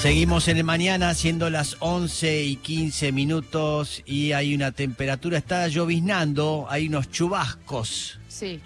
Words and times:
Seguimos 0.00 0.46
en 0.46 0.58
el 0.58 0.64
mañana 0.64 1.12
siendo 1.12 1.50
las 1.50 1.76
11 1.80 2.44
y 2.44 2.56
15 2.56 3.10
minutos 3.10 4.02
y 4.06 4.30
hay 4.30 4.54
una 4.54 4.70
temperatura, 4.70 5.38
está 5.38 5.66
lloviznando, 5.66 6.66
hay 6.70 6.86
unos 6.86 7.10
chubascos. 7.10 8.20
Sí. 8.28 8.60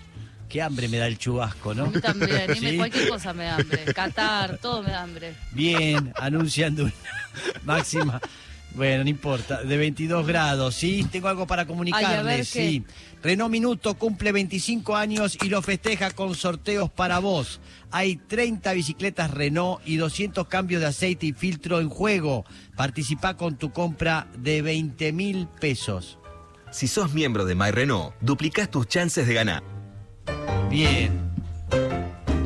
Qué 0.51 0.61
hambre 0.61 0.89
me 0.89 0.99
da 0.99 1.07
el 1.07 1.17
chubasco, 1.17 1.73
¿no? 1.75 1.85
A 1.85 1.89
mí 1.91 2.01
también, 2.03 2.53
dime, 2.53 2.71
¿Sí? 2.73 2.77
cualquier 2.77 3.09
cosa 3.09 3.33
me 3.33 3.45
da 3.45 3.57
hambre. 3.57 3.85
Qatar, 3.95 4.59
todo 4.59 4.83
me 4.83 4.91
da 4.91 5.03
hambre. 5.03 5.35
Bien, 5.53 6.13
anunciando 6.17 6.85
una 6.85 6.93
máxima. 7.64 8.21
Bueno, 8.75 9.04
no 9.04 9.11
importa, 9.11 9.62
de 9.62 9.77
22 9.77 10.27
grados, 10.27 10.75
¿sí? 10.75 11.07
Tengo 11.11 11.29
algo 11.29 11.46
para 11.46 11.66
comunicarles. 11.66 12.57
Renault 13.23 13.50
Minuto 13.50 13.95
cumple 13.95 14.32
25 14.32 14.96
años 14.96 15.38
y 15.43 15.48
lo 15.48 15.61
festeja 15.62 16.11
con 16.11 16.34
sorteos 16.34 16.91
para 16.91 17.19
vos. 17.19 17.61
Hay 17.91 18.16
30 18.16 18.73
bicicletas 18.73 19.30
Renault 19.30 19.80
y 19.84 19.96
200 19.96 20.48
cambios 20.48 20.80
de 20.80 20.88
aceite 20.88 21.27
y 21.27 21.32
filtro 21.32 21.80
en 21.80 21.91
juego. 21.91 22.45
Participa 22.74 23.37
con 23.37 23.56
tu 23.56 23.73
compra 23.73 24.27
de 24.38 24.62
20 24.62 25.12
mil 25.12 25.48
pesos. 25.61 26.19
Si 26.70 26.89
sos 26.89 27.12
miembro 27.12 27.45
de 27.45 27.55
MyRenault, 27.55 28.14
duplicás 28.20 28.70
tus 28.70 28.89
chances 28.89 29.27
de 29.27 29.34
ganar. 29.34 29.62
Bien. 30.70 31.12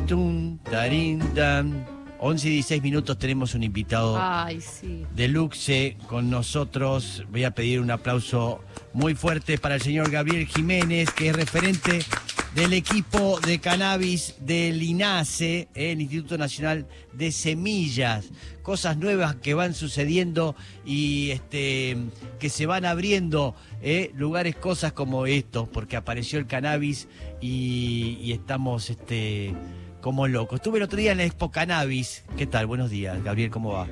Tum, 0.05 0.57
tarín, 0.59 1.19
tan. 1.33 1.96
11 2.19 2.47
y 2.47 2.51
16 2.51 2.81
minutos 2.81 3.17
tenemos 3.19 3.53
un 3.53 3.63
invitado 3.63 4.17
Ay, 4.19 4.59
sí. 4.61 5.05
Deluxe 5.15 5.95
con 6.07 6.29
nosotros. 6.29 7.23
Voy 7.29 7.43
a 7.43 7.51
pedir 7.51 7.79
un 7.79 7.91
aplauso 7.91 8.61
muy 8.93 9.13
fuerte 9.13 9.57
para 9.57 9.75
el 9.75 9.81
señor 9.81 10.09
Gabriel 10.09 10.47
Jiménez, 10.47 11.11
que 11.11 11.29
es 11.29 11.35
referente 11.35 11.99
del 12.55 12.73
equipo 12.73 13.39
de 13.41 13.59
cannabis 13.59 14.35
del 14.39 14.81
INASE, 14.81 15.67
eh, 15.75 15.91
el 15.91 16.01
Instituto 16.01 16.39
Nacional 16.39 16.87
de 17.13 17.31
Semillas. 17.31 18.29
Cosas 18.63 18.97
nuevas 18.97 19.35
que 19.35 19.53
van 19.53 19.75
sucediendo 19.75 20.55
y 20.83 21.29
este, 21.29 21.97
que 22.39 22.49
se 22.49 22.65
van 22.65 22.85
abriendo 22.85 23.55
eh, 23.81 24.11
lugares, 24.15 24.55
cosas 24.55 24.91
como 24.91 25.27
estos, 25.27 25.69
porque 25.69 25.97
apareció 25.97 26.39
el 26.39 26.47
cannabis 26.47 27.07
y, 27.39 28.17
y 28.21 28.31
estamos 28.31 28.89
este, 28.89 29.53
como 30.07 30.25
locos. 30.25 30.59
Estuve 30.61 30.77
el 30.77 30.83
otro 30.85 30.97
día 30.97 31.11
en 31.11 31.17
la 31.17 31.25
Expo 31.25 31.51
Cannabis. 31.51 32.23
¿Qué 32.37 32.47
tal? 32.47 32.65
Buenos 32.65 32.89
días, 32.89 33.21
Gabriel, 33.25 33.49
¿cómo 33.51 33.73
va? 33.73 33.89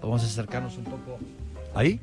Vamos 0.00 0.22
a 0.22 0.26
acercarnos 0.26 0.76
un 0.78 0.84
poco. 0.84 1.18
¿Ahí? 1.74 1.98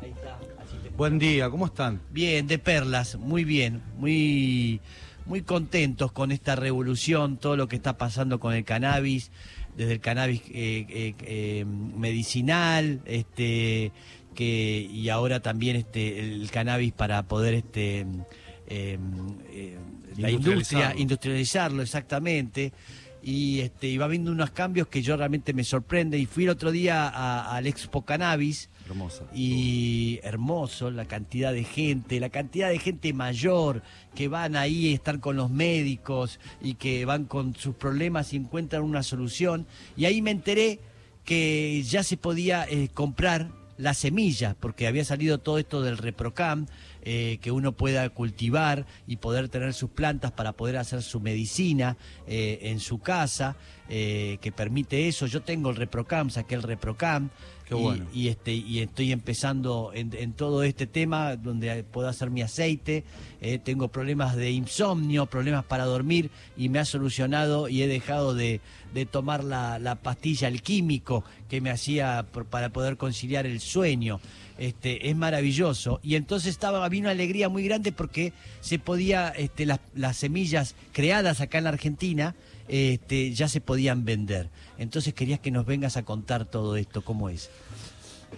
Ahí 0.00 0.10
está. 0.10 0.38
así 0.62 0.76
te- 0.80 0.90
Buen 0.90 1.18
día, 1.18 1.50
¿cómo 1.50 1.66
están? 1.66 2.00
Bien, 2.12 2.46
de 2.46 2.60
perlas, 2.60 3.16
muy 3.16 3.42
bien, 3.42 3.82
muy, 3.98 4.80
muy 5.26 5.42
contentos 5.42 6.12
con 6.12 6.30
esta 6.30 6.54
revolución, 6.54 7.38
todo 7.38 7.56
lo 7.56 7.66
que 7.66 7.74
está 7.74 7.98
pasando 7.98 8.38
con 8.38 8.54
el 8.54 8.64
cannabis, 8.64 9.32
desde 9.76 9.94
el 9.94 10.00
cannabis 10.00 10.40
eh, 10.52 10.86
eh, 10.90 11.14
eh, 11.22 11.64
medicinal, 11.64 13.00
este, 13.04 13.90
que 14.36 14.88
y 14.88 15.08
ahora 15.08 15.40
también 15.40 15.74
este 15.74 16.20
el 16.20 16.48
cannabis 16.52 16.92
para 16.92 17.24
poder 17.24 17.54
este 17.54 18.06
eh, 18.70 18.98
eh, 19.50 19.78
la 20.16 20.30
industria 20.30 20.94
Industrializarlo. 20.96 21.82
exactamente. 21.82 22.72
Y, 23.22 23.60
este, 23.60 23.88
y 23.88 23.98
va 23.98 24.06
habiendo 24.06 24.32
unos 24.32 24.50
cambios 24.50 24.88
que 24.88 25.02
yo 25.02 25.16
realmente 25.16 25.52
me 25.52 25.62
sorprende. 25.64 26.16
Y 26.18 26.24
fui 26.24 26.44
el 26.44 26.50
otro 26.50 26.70
día 26.70 27.08
al 27.54 27.66
Expo 27.66 28.02
Cannabis, 28.02 28.70
Hermosa. 28.86 29.24
y 29.34 30.20
hermoso 30.22 30.90
la 30.90 31.04
cantidad 31.04 31.52
de 31.52 31.64
gente, 31.64 32.18
la 32.18 32.30
cantidad 32.30 32.70
de 32.70 32.78
gente 32.78 33.12
mayor 33.12 33.82
que 34.14 34.28
van 34.28 34.56
ahí 34.56 34.90
a 34.90 34.94
estar 34.94 35.20
con 35.20 35.36
los 35.36 35.50
médicos 35.50 36.40
y 36.62 36.74
que 36.74 37.04
van 37.04 37.26
con 37.26 37.54
sus 37.54 37.74
problemas 37.74 38.32
y 38.32 38.36
encuentran 38.36 38.82
una 38.82 39.02
solución. 39.02 39.66
Y 39.98 40.06
ahí 40.06 40.22
me 40.22 40.30
enteré 40.30 40.80
que 41.24 41.82
ya 41.82 42.02
se 42.02 42.16
podía 42.16 42.64
eh, 42.68 42.88
comprar 42.94 43.50
la 43.76 43.94
semilla, 43.94 44.56
porque 44.60 44.86
había 44.86 45.04
salido 45.04 45.38
todo 45.38 45.58
esto 45.58 45.82
del 45.82 45.96
reprocam, 45.96 46.66
eh, 47.02 47.38
que 47.40 47.50
uno 47.52 47.72
pueda 47.72 48.08
cultivar 48.10 48.86
y 49.06 49.16
poder 49.16 49.48
tener 49.48 49.74
sus 49.74 49.90
plantas 49.90 50.32
para 50.32 50.52
poder 50.52 50.76
hacer 50.76 51.02
su 51.02 51.20
medicina 51.20 51.96
eh, 52.26 52.58
en 52.62 52.80
su 52.80 52.98
casa, 52.98 53.56
eh, 53.88 54.38
que 54.40 54.52
permite 54.52 55.08
eso. 55.08 55.26
Yo 55.26 55.42
tengo 55.42 55.70
el 55.70 55.76
reprocam, 55.76 56.30
saqué 56.30 56.54
el 56.54 56.62
reprocam. 56.62 57.30
Qué 57.64 57.76
y- 57.76 57.80
bueno. 57.82 58.06
y 58.12 58.26
este 58.28 58.52
y 58.52 58.80
estoy 58.80 59.12
empezando 59.12 59.92
en, 59.94 60.12
en 60.14 60.32
todo 60.32 60.64
este 60.64 60.88
tema 60.88 61.36
donde 61.36 61.84
puedo 61.84 62.08
hacer 62.08 62.28
mi 62.28 62.42
aceite 62.42 63.04
tengo 63.62 63.86
problemas 63.86 64.34
de 64.34 64.50
insomnio 64.50 65.26
problemas 65.26 65.64
para 65.64 65.84
dormir 65.84 66.30
y 66.56 66.68
me 66.68 66.80
ha 66.80 66.84
solucionado 66.84 67.68
y 67.68 67.82
he 67.82 67.86
dejado 67.86 68.34
de, 68.34 68.60
de 68.92 69.06
tomar 69.06 69.44
la, 69.44 69.78
la 69.78 69.94
pastilla 69.94 70.48
el 70.48 70.62
químico 70.62 71.22
que 71.48 71.60
me 71.60 71.70
hacía 71.70 72.26
por- 72.32 72.46
para 72.46 72.70
poder 72.70 72.96
conciliar 72.96 73.46
el 73.46 73.60
sueño 73.60 74.18
este 74.60 75.08
es 75.10 75.16
maravilloso 75.16 75.98
y 76.02 76.14
entonces 76.14 76.50
estaba 76.50 76.84
había 76.84 77.00
una 77.00 77.10
alegría 77.10 77.48
muy 77.48 77.64
grande 77.64 77.90
porque 77.90 78.32
se 78.60 78.78
podía 78.78 79.30
este 79.30 79.66
las, 79.66 79.80
las 79.96 80.16
semillas 80.18 80.76
creadas 80.92 81.40
acá 81.40 81.58
en 81.58 81.64
la 81.64 81.70
Argentina 81.70 82.36
este, 82.68 83.32
ya 83.32 83.48
se 83.48 83.60
podían 83.60 84.04
vender. 84.04 84.48
Entonces 84.78 85.12
querías 85.14 85.40
que 85.40 85.50
nos 85.50 85.66
vengas 85.66 85.96
a 85.96 86.04
contar 86.04 86.44
todo 86.44 86.76
esto, 86.76 87.02
¿cómo 87.02 87.28
es? 87.28 87.50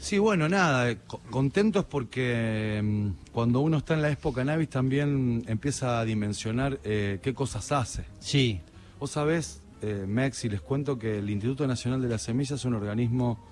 Sí, 0.01 0.19
bueno, 0.19 0.49
nada, 0.49 0.97
co- 1.07 1.21
contentos 1.31 1.85
porque 1.85 2.81
mm, 2.83 3.31
cuando 3.33 3.61
uno 3.61 3.77
está 3.79 3.93
en 3.93 4.01
la 4.01 4.11
Expo 4.11 4.33
Cannabis 4.33 4.71
también 4.71 5.45
empieza 5.49 6.01
a 6.01 6.05
dimensionar 6.07 6.81
eh, 6.83 7.19
qué 7.23 7.35
cosas 7.35 7.71
hace. 7.73 8.05
Sí, 8.21 8.61
Vos 8.99 9.11
sabés, 9.11 9.61
eh, 9.83 10.05
Mex, 10.07 10.45
y 10.45 10.49
les 10.49 10.61
cuento 10.61 10.97
que 10.99 11.19
el 11.19 11.29
Instituto 11.29 11.67
Nacional 11.67 12.01
de 12.01 12.09
la 12.09 12.17
Semilla 12.19 12.55
es 12.55 12.65
un 12.65 12.75
organismo 12.75 13.45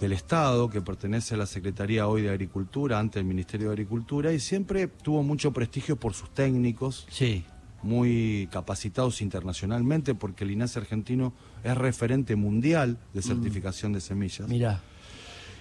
del 0.00 0.12
Estado 0.12 0.70
que 0.70 0.80
pertenece 0.80 1.34
a 1.34 1.38
la 1.38 1.46
Secretaría 1.46 2.08
hoy 2.08 2.22
de 2.22 2.30
Agricultura, 2.30 2.98
ante 2.98 3.18
el 3.18 3.24
Ministerio 3.26 3.68
de 3.68 3.74
Agricultura, 3.74 4.32
y 4.32 4.40
siempre 4.40 4.86
tuvo 4.88 5.22
mucho 5.22 5.52
prestigio 5.52 5.96
por 5.96 6.14
sus 6.14 6.30
técnicos, 6.30 7.06
sí, 7.10 7.44
muy 7.82 8.48
capacitados 8.50 9.20
internacionalmente, 9.22 10.14
porque 10.14 10.44
el 10.44 10.50
INASE 10.52 10.78
argentino 10.80 11.32
es 11.64 11.76
referente 11.76 12.34
mundial 12.36 12.98
de 13.14 13.22
certificación 13.22 13.92
de 13.92 14.00
semillas. 14.00 14.48
mira, 14.48 14.80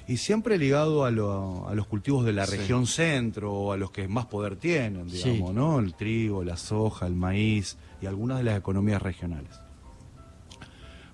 Y 0.07 0.17
siempre 0.17 0.57
ligado 0.57 1.05
a, 1.05 1.11
lo- 1.11 1.67
a 1.69 1.75
los 1.75 1.85
cultivos 1.85 2.25
de 2.25 2.33
la 2.33 2.47
Sí. 2.47 2.57
región 2.57 2.87
centro, 2.87 3.53
o 3.53 3.73
a 3.73 3.77
los 3.77 3.91
que 3.91 4.07
más 4.07 4.25
poder 4.25 4.55
tienen, 4.55 5.07
Sí. 5.07 5.29
digamos, 5.29 5.53
¿no? 5.53 5.77
El 5.79 5.93
trigo, 5.93 6.43
la 6.43 6.57
soja, 6.57 7.05
el 7.05 7.13
maíz 7.13 7.77
y 8.01 8.07
algunas 8.07 8.39
de 8.39 8.45
las 8.45 8.57
economías 8.57 9.03
regionales. 9.03 9.51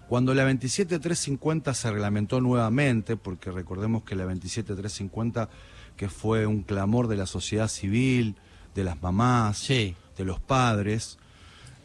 Cuando 0.08 0.34
la 0.34 0.44
27350 0.44 1.74
se 1.74 1.92
reglamentó 1.92 2.40
nuevamente, 2.42 3.18
porque 3.18 3.52
recordemos 3.52 4.04
que 4.04 4.16
la 4.16 4.26
27350, 4.26 5.50
que 5.98 6.10
fue 6.10 6.46
un 6.46 6.62
clamor 6.64 7.08
de 7.08 7.16
la 7.18 7.26
sociedad 7.26 7.68
civil, 7.68 8.36
de 8.76 8.84
las 8.84 9.02
mamás, 9.02 9.58
Sí. 9.58 9.96
de 10.18 10.26
los 10.26 10.40
padres, 10.40 11.18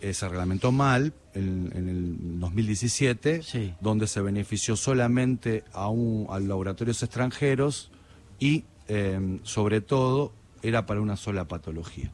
eh, 0.03 0.13
se 0.15 0.29
reglamentó 0.29 0.73
mal 0.73 1.13
en, 1.35 1.71
en 1.75 1.89
el 1.89 2.41
2017, 2.41 3.43
Sí. 3.43 3.75
donde 3.81 4.07
se 4.07 4.21
benefició 4.21 4.77
solamente 4.77 5.65
a, 5.73 5.89
un, 5.89 6.27
a 6.31 6.39
laboratorios 6.41 7.03
extranjeros 7.03 7.91
y, 8.39 8.65
eh, 8.89 9.39
sobre 9.45 9.81
todo, 9.81 10.33
era 10.63 10.85
para 10.87 11.01
una 11.01 11.17
sola 11.17 11.47
patología. 11.49 12.11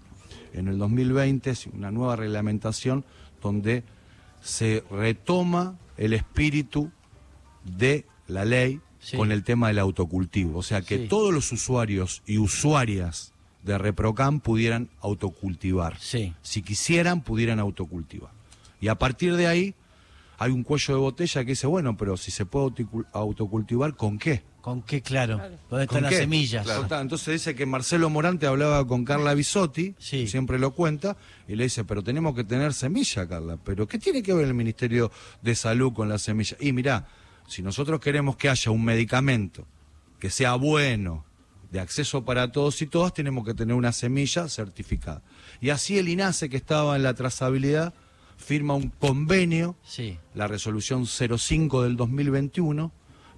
En 0.53 0.69
el 0.69 0.79
2020 0.79 1.51
es 1.51 1.67
una 1.67 1.91
nueva 1.91 2.17
reglamentación 2.17 3.05
donde 3.43 3.83
se 4.43 4.85
retoma 4.91 5.77
el 5.97 6.13
espíritu 6.13 6.91
de 7.65 8.05
la 8.29 8.45
ley 8.45 8.81
Sí. 8.99 9.17
con 9.17 9.31
el 9.31 9.45
tema 9.45 9.69
del 9.69 9.79
autocultivo. 9.79 10.59
O 10.59 10.63
sea, 10.63 10.83
que 10.83 10.99
Sí. 10.99 11.07
todos 11.09 11.33
los 11.33 11.53
usuarios 11.53 12.23
y 12.27 12.39
usuarias 12.39 13.33
de 13.63 13.79
Reprocam 13.79 14.41
pudieran 14.41 14.89
autocultivar. 15.01 15.97
Sí. 16.01 16.35
Si 16.43 16.63
quisieran, 16.63 17.23
pudieran 17.23 17.61
autocultivar. 17.61 18.31
Y 18.81 18.89
a 18.89 18.97
partir 18.97 19.37
de 19.37 19.47
ahí 19.47 19.75
hay 20.39 20.51
un 20.51 20.63
cuello 20.65 20.95
de 20.95 21.01
botella 21.01 21.45
que 21.45 21.51
dice, 21.53 21.67
bueno, 21.67 21.97
pero 21.97 22.17
si 22.17 22.31
se 22.31 22.47
puede 22.47 22.67
autocul- 22.67 23.07
autocultivar, 23.13 23.95
¿con 23.97 24.19
qué? 24.19 24.43
¿Con 24.67 24.83
qué 24.83 25.01
claro? 25.01 25.37
¿Dónde 25.71 25.85
están 25.85 25.87
¿Con 25.87 26.03
las 26.03 26.11
qué? 26.11 26.19
semillas? 26.19 26.65
Claro. 26.65 26.83
Está, 26.83 27.01
Entonces 27.01 27.35
dice 27.35 27.55
que 27.55 27.67
Marcelo 27.67 28.11
Morante 28.11 28.49
hablaba 28.49 28.85
con 28.85 29.05
Carla 29.05 29.33
Bisotti, 29.33 29.95
Sí. 29.97 30.27
siempre 30.27 30.59
lo 30.59 30.73
cuenta, 30.73 31.17
y 31.47 31.55
le 31.55 31.63
dice, 31.63 31.85
pero 31.85 32.03
tenemos 32.03 32.35
que 32.35 32.43
tener 32.43 32.75
semilla, 32.75 33.29
Carla. 33.29 33.59
¿Pero 33.65 33.87
qué 33.87 33.97
tiene 34.01 34.25
que 34.25 34.35
ver 34.35 34.45
el 34.45 34.55
Ministerio 34.55 35.13
de 35.41 35.55
Salud 35.55 35.93
con 35.93 36.09
la 36.09 36.19
semilla? 36.19 36.57
Y 36.59 36.73
mirá, 36.73 37.07
si 37.47 37.63
nosotros 37.63 38.01
queremos 38.01 38.35
que 38.37 38.49
haya 38.49 38.73
un 38.73 38.85
medicamento 38.85 39.65
que 40.19 40.31
sea 40.31 40.57
bueno, 40.57 41.25
de 41.71 41.79
acceso 41.79 42.25
para 42.25 42.51
todos 42.51 42.83
y 42.83 42.89
todas, 42.89 43.15
tenemos 43.15 43.47
que 43.47 43.55
tener 43.55 43.77
una 43.77 43.93
semilla 43.93 44.49
certificada. 44.49 45.23
Y 45.61 45.71
así 45.71 45.97
el 45.97 46.09
INASE, 46.09 46.49
que 46.49 46.57
estaba 46.57 46.97
en 46.97 47.05
la 47.05 47.15
trazabilidad, 47.15 47.95
firma 48.37 48.75
un 48.75 48.89
convenio 48.89 49.77
Sí, 49.85 50.19
la 50.35 50.49
resolución 50.49 51.07
05 51.07 51.85
del 51.85 51.97
2021 51.97 52.91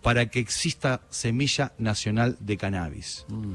para 0.02 0.26
que 0.30 0.40
exista 0.40 1.00
semilla 1.10 1.72
nacional 1.78 2.36
de 2.40 2.56
cannabis. 2.56 3.24
Mm. 3.28 3.54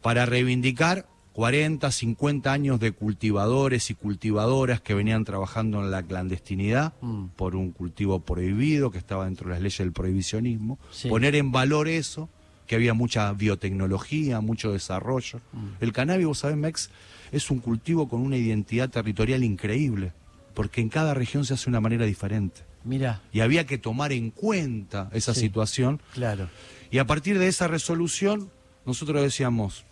Para 0.00 0.26
reivindicar 0.26 1.06
40, 1.32 1.90
50 1.90 2.52
años 2.52 2.78
de 2.80 2.92
cultivadores 2.92 3.90
y 3.90 3.94
cultivadoras 3.94 4.80
que 4.80 4.94
venían 4.94 5.24
trabajando 5.24 5.80
en 5.80 5.90
la 5.90 6.02
clandestinidad 6.02 6.92
Mm. 7.00 7.26
por 7.36 7.56
un 7.56 7.70
cultivo 7.70 8.20
prohibido 8.20 8.90
que 8.90 8.98
estaba 8.98 9.24
dentro 9.24 9.48
de 9.48 9.54
las 9.54 9.62
leyes 9.62 9.78
del 9.78 9.92
prohibicionismo. 9.92 10.78
Sí. 10.90 11.08
Poner 11.08 11.34
en 11.34 11.50
valor 11.52 11.88
eso, 11.88 12.28
que 12.66 12.74
había 12.74 12.94
mucha 12.94 13.32
biotecnología, 13.32 14.40
mucho 14.40 14.72
desarrollo. 14.72 15.40
Mm. 15.52 15.82
El 15.82 15.92
cannabis, 15.92 16.26
vos 16.26 16.38
sabés, 16.38 16.56
Mex, 16.56 16.90
es 17.30 17.50
un 17.50 17.60
cultivo 17.60 18.08
con 18.08 18.20
una 18.20 18.36
identidad 18.36 18.90
territorial 18.90 19.42
increíble, 19.42 20.12
porque 20.54 20.80
en 20.82 20.90
cada 20.90 21.14
región 21.14 21.44
se 21.46 21.54
hace 21.54 21.64
de 21.64 21.70
una 21.70 21.80
manera 21.80 22.04
diferente. 22.04 22.60
Mira, 22.84 23.20
Y 23.32 23.40
había 23.40 23.66
que 23.66 23.78
tomar 23.78 24.12
en 24.12 24.30
cuenta 24.30 25.08
esa 25.12 25.34
Sí. 25.34 25.40
situación 25.40 26.00
claro. 26.14 26.48
y 26.90 26.98
a 26.98 27.06
partir 27.06 27.38
de 27.38 27.48
esa 27.48 27.68
resolución, 27.68 28.50
nosotros 28.84 29.22
decíamos, 29.22 29.84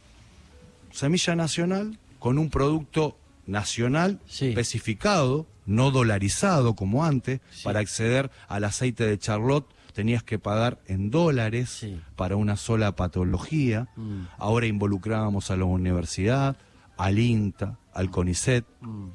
semilla 0.93 1.37
nacional 1.37 1.99
con 2.19 2.39
un 2.39 2.51
producto 2.51 3.17
nacional 3.47 4.21
Sí. 4.27 4.49
especificado, 4.49 5.47
no 5.67 5.91
dolarizado 5.91 6.75
como 6.75 7.05
antes, 7.05 7.41
Sí. 7.53 7.65
para 7.65 7.81
acceder 7.81 8.31
al 8.49 8.65
aceite 8.65 9.07
de 9.07 9.19
Charlotte 9.19 9.67
tenías 9.95 10.23
que 10.23 10.39
pagar 10.39 10.79
en 10.87 11.11
dólares 11.11 11.85
para 12.17 12.37
una 12.37 12.57
sola 12.57 12.95
patología. 12.97 13.89
Mm. 13.97 14.23
Ahora 14.39 14.67
involucrábamos 14.67 15.51
a 15.51 15.57
la 15.57 15.65
universidad, 15.65 16.57
al 16.97 17.19
INTA, 17.19 17.79
al 17.93 18.11
CONICET, 18.11 18.65
Mm, 18.81 19.09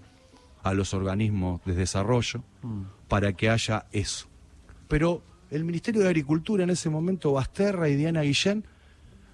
a 0.65 0.73
los 0.73 0.95
organismos 0.95 1.61
de 1.63 1.75
desarrollo 1.75 2.43
mm. 2.63 2.81
para 3.07 3.33
que 3.33 3.51
haya 3.51 3.85
eso. 3.91 4.27
Pero 4.87 5.21
el 5.51 5.63
Ministerio 5.63 6.01
de 6.01 6.07
Agricultura 6.07 6.63
en 6.63 6.71
ese 6.71 6.89
momento, 6.89 7.33
Basterra 7.33 7.87
y 7.87 7.95
Diana 7.95 8.23
Guillén, 8.23 8.65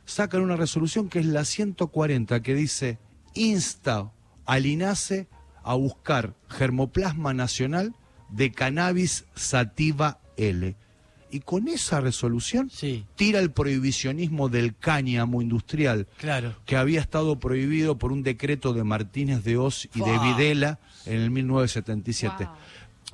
sacan 0.06 0.42
una 0.42 0.58
resolución 0.58 1.08
que 1.08 1.20
es 1.20 1.26
la 1.26 1.46
140, 1.46 2.42
que 2.42 2.54
dice, 2.54 3.00
insta 3.34 4.12
al 4.46 4.66
INASE 4.66 5.30
a 5.64 5.76
buscar 5.76 6.36
germoplasma 6.50 7.34
nacional 7.34 7.96
de 8.30 8.52
cannabis 8.52 9.24
sativa 9.34 10.20
L. 10.36 10.76
Y 11.32 11.40
con 11.40 11.68
esa 11.70 12.02
resolución 12.02 12.70
Sí, 12.70 13.06
tira 13.16 13.40
el 13.40 13.52
prohibicionismo 13.52 14.50
del 14.50 14.76
cáñamo 14.76 15.42
industrial, 15.42 16.08
claro. 16.18 16.56
que 16.66 16.76
había 16.76 17.00
estado 17.00 17.40
prohibido 17.40 17.98
por 17.98 18.12
un 18.12 18.22
decreto 18.24 18.74
de 18.74 18.84
Martínez 18.84 19.44
de 19.44 19.58
Oz 19.58 19.88
y 19.96 20.00
de. 20.02 20.20
Videla 20.20 20.80
en 21.06 21.22
el 21.22 21.32
1977. 21.32 22.46
Wow. 22.46 22.54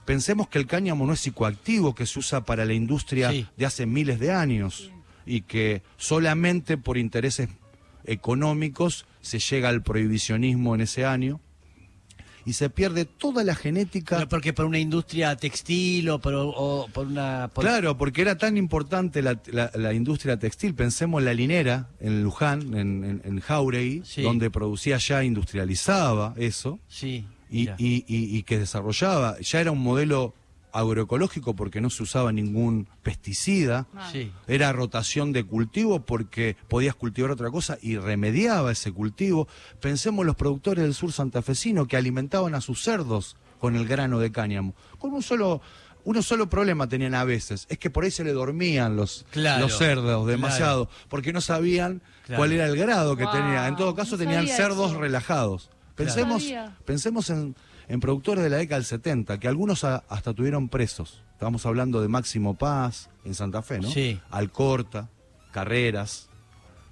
Pensemos 0.06 0.48
que 0.48 0.58
el 0.58 0.68
cáñamo 0.68 1.06
no 1.06 1.14
es 1.14 1.20
psicoactivo, 1.20 1.94
que 1.94 2.06
se 2.06 2.20
usa 2.20 2.44
para 2.44 2.66
la 2.66 2.74
industria 2.74 3.30
Sí. 3.32 3.46
de 3.58 3.66
hace 3.66 3.86
miles 3.86 4.20
de 4.20 4.32
años 4.32 4.92
y 5.26 5.42
que 5.42 5.82
solamente 5.98 6.78
por 6.78 6.98
intereses 6.98 7.50
económicos 8.06 9.06
se 9.22 9.40
llega 9.40 9.70
al 9.70 9.84
prohibicionismo 9.84 10.74
en 10.76 10.82
ese 10.82 11.06
año 11.06 11.40
y 12.48 12.54
se 12.54 12.70
pierde 12.70 13.04
toda 13.06 13.44
la 13.44 13.54
genética. 13.56 14.16
Pero 14.16 14.30
porque 14.30 14.54
por 14.54 14.66
una 14.66 14.80
industria 14.80 15.36
textil 15.36 16.10
o 16.10 16.20
por, 16.20 16.34
o 16.36 16.88
por 16.94 17.06
una... 17.08 17.50
por- 17.54 17.66
Claro, 17.66 17.98
porque 17.98 18.22
era 18.22 18.38
tan 18.38 18.56
importante 18.58 19.22
la, 19.22 19.40
la- 19.48 19.70
la 19.76 19.94
industria 19.94 20.40
textil. 20.40 20.74
Pensemos 20.74 21.20
en 21.22 21.26
la 21.26 21.34
linera 21.34 21.90
en 22.00 22.24
Luján, 22.24 22.74
en, 22.74 23.04
en, 23.04 23.22
en 23.26 23.40
Jauregui, 23.42 24.02
Sí. 24.06 24.22
donde 24.22 24.50
producía 24.50 24.98
ya, 24.98 25.24
industrializaba 25.24 26.34
eso 26.38 26.80
Sí. 26.88 27.26
y, 27.52 27.70
y- 27.78 28.06
y- 28.08 28.38
y 28.38 28.44
que 28.44 28.60
desarrollaba. 28.60 29.38
Ya 29.42 29.60
era 29.62 29.72
un 29.72 29.80
modelo 29.80 30.34
agroecológico 30.80 31.56
porque 31.56 31.82
no 31.82 31.90
se 31.90 32.04
usaba 32.04 32.32
ningún 32.32 32.88
pesticida. 33.04 33.88
Sí. 34.12 34.32
Era 34.48 34.72
rotación 34.74 35.34
de 35.34 35.44
cultivo 35.44 36.02
porque 36.06 36.56
podías 36.68 36.96
cultivar 36.96 37.32
otra 37.32 37.50
cosa 37.50 37.78
y 37.82 37.98
remediaba 37.98 38.72
ese 38.72 38.92
cultivo. 38.92 39.48
Pensemos 39.82 40.22
en 40.24 40.28
los 40.28 40.36
productores 40.36 40.84
del 40.84 40.94
sur 40.94 41.12
santafesino 41.12 41.88
que 41.88 41.98
alimentaban 41.98 42.56
a 42.56 42.62
sus 42.62 42.84
cerdos 42.84 43.38
con 43.60 43.76
el 43.76 43.88
grano 43.88 44.20
de 44.20 44.32
cáñamo. 44.32 44.76
Con 45.00 45.14
un 45.14 45.24
solo, 45.24 45.62
uno 46.04 46.22
solo 46.22 46.48
problema 46.50 46.88
tenían 46.88 47.16
a 47.16 47.24
veces, 47.24 47.66
es 47.70 47.80
que 47.80 47.90
por 47.90 48.04
ahí 48.04 48.12
se 48.12 48.24
le 48.24 48.32
dormían 48.34 48.96
los, 48.96 49.26
Claro, 49.32 49.62
los 49.68 49.78
cerdos 49.78 50.28
demasiado, 50.28 50.90
porque 51.10 51.34
no 51.34 51.42
sabían 51.42 52.02
Claro. 52.26 52.40
cuál 52.42 52.52
era 52.52 52.66
el 52.68 52.78
grado 52.78 53.16
que 53.18 53.24
Wow, 53.24 53.34
tenía. 53.34 53.68
En 53.68 53.76
todo 53.78 53.96
caso 53.96 54.12
no 54.12 54.18
tenían 54.20 54.48
cerdos 54.48 54.92
eso. 54.92 55.00
relajados. 55.00 55.70
Pensemos, 55.96 56.44
pensemos 56.86 57.30
en, 57.32 57.56
en 57.88 58.00
productores 58.00 58.44
de 58.44 58.50
la 58.50 58.58
década 58.58 58.78
del 58.80 58.86
70, 58.86 59.40
que 59.40 59.48
algunos 59.48 59.84
a- 59.84 60.04
hasta 60.10 60.34
tuvieron 60.34 60.70
presos. 60.70 61.24
Estamos 61.34 61.66
hablando 61.66 62.02
de 62.02 62.08
Máximo 62.08 62.56
Paz, 62.58 63.10
en 63.24 63.34
Santa 63.36 63.62
Fe, 63.62 63.80
¿no? 63.80 63.90
Sí. 63.90 64.20
Alcorta, 64.32 65.10
Carreras, 65.52 66.30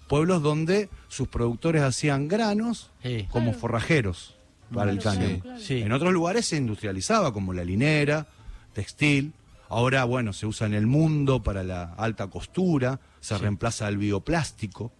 pueblos 0.08 0.42
donde 0.42 0.90
sus 1.08 1.28
productores 1.28 1.82
hacían 1.84 2.28
granos 2.28 2.92
Sí. 3.04 3.28
como 3.32 3.48
Claro. 3.48 3.60
forrajeros 3.60 4.36
para 4.74 4.92
el 4.92 5.00
cáñamo. 5.00 5.40
claro. 5.40 5.60
Sí. 5.60 5.82
En 5.82 5.92
otros 5.92 6.14
lugares 6.14 6.46
se 6.46 6.58
industrializaba, 6.58 7.34
como 7.34 7.54
la 7.54 7.64
linera, 7.64 8.28
textil. 8.74 9.34
Ahora, 9.70 10.04
bueno, 10.06 10.32
se 10.34 10.46
usa 10.46 10.68
en 10.68 10.74
el 10.76 10.86
mundo 10.88 11.42
para 11.44 11.64
la 11.64 11.94
alta 11.96 12.28
costura, 12.28 13.00
se 13.20 13.36
Sí. 13.36 13.42
reemplaza 13.42 13.88
el 13.88 13.98
bioplástico, 13.98 14.92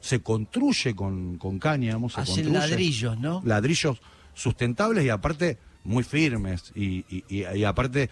se 0.00 0.22
construye 0.22 0.94
con, 0.94 1.38
con 1.38 1.58
cáñamo, 1.58 2.08
se 2.10 2.20
Hacen 2.20 2.44
construye. 2.44 2.58
ladrillos, 2.58 3.18
¿no? 3.18 3.42
Ladrillos 3.44 4.00
sustentables 4.40 5.04
y 5.04 5.08
aparte 5.10 5.58
muy 5.84 6.02
firmes. 6.02 6.72
Y, 6.74 7.04
y- 7.28 7.64
aparte, 7.64 8.10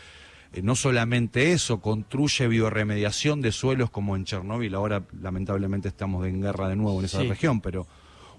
eh, 0.53 0.63
no 0.63 0.75
solamente 0.75 1.53
eso, 1.53 1.81
construye 1.81 2.49
bioremediación 2.49 3.41
de 3.41 3.53
suelos 3.53 3.91
como 3.91 4.17
en 4.17 4.25
Chernóbil. 4.25 4.75
Ahora, 4.75 5.05
lamentablemente, 5.21 5.89
estamos 5.89 6.27
en 6.27 6.41
guerra 6.41 6.69
de 6.69 6.77
nuevo 6.77 6.99
en 7.01 7.05
esa 7.07 7.21
Sí. 7.21 7.29
región, 7.29 7.61
pero 7.61 7.87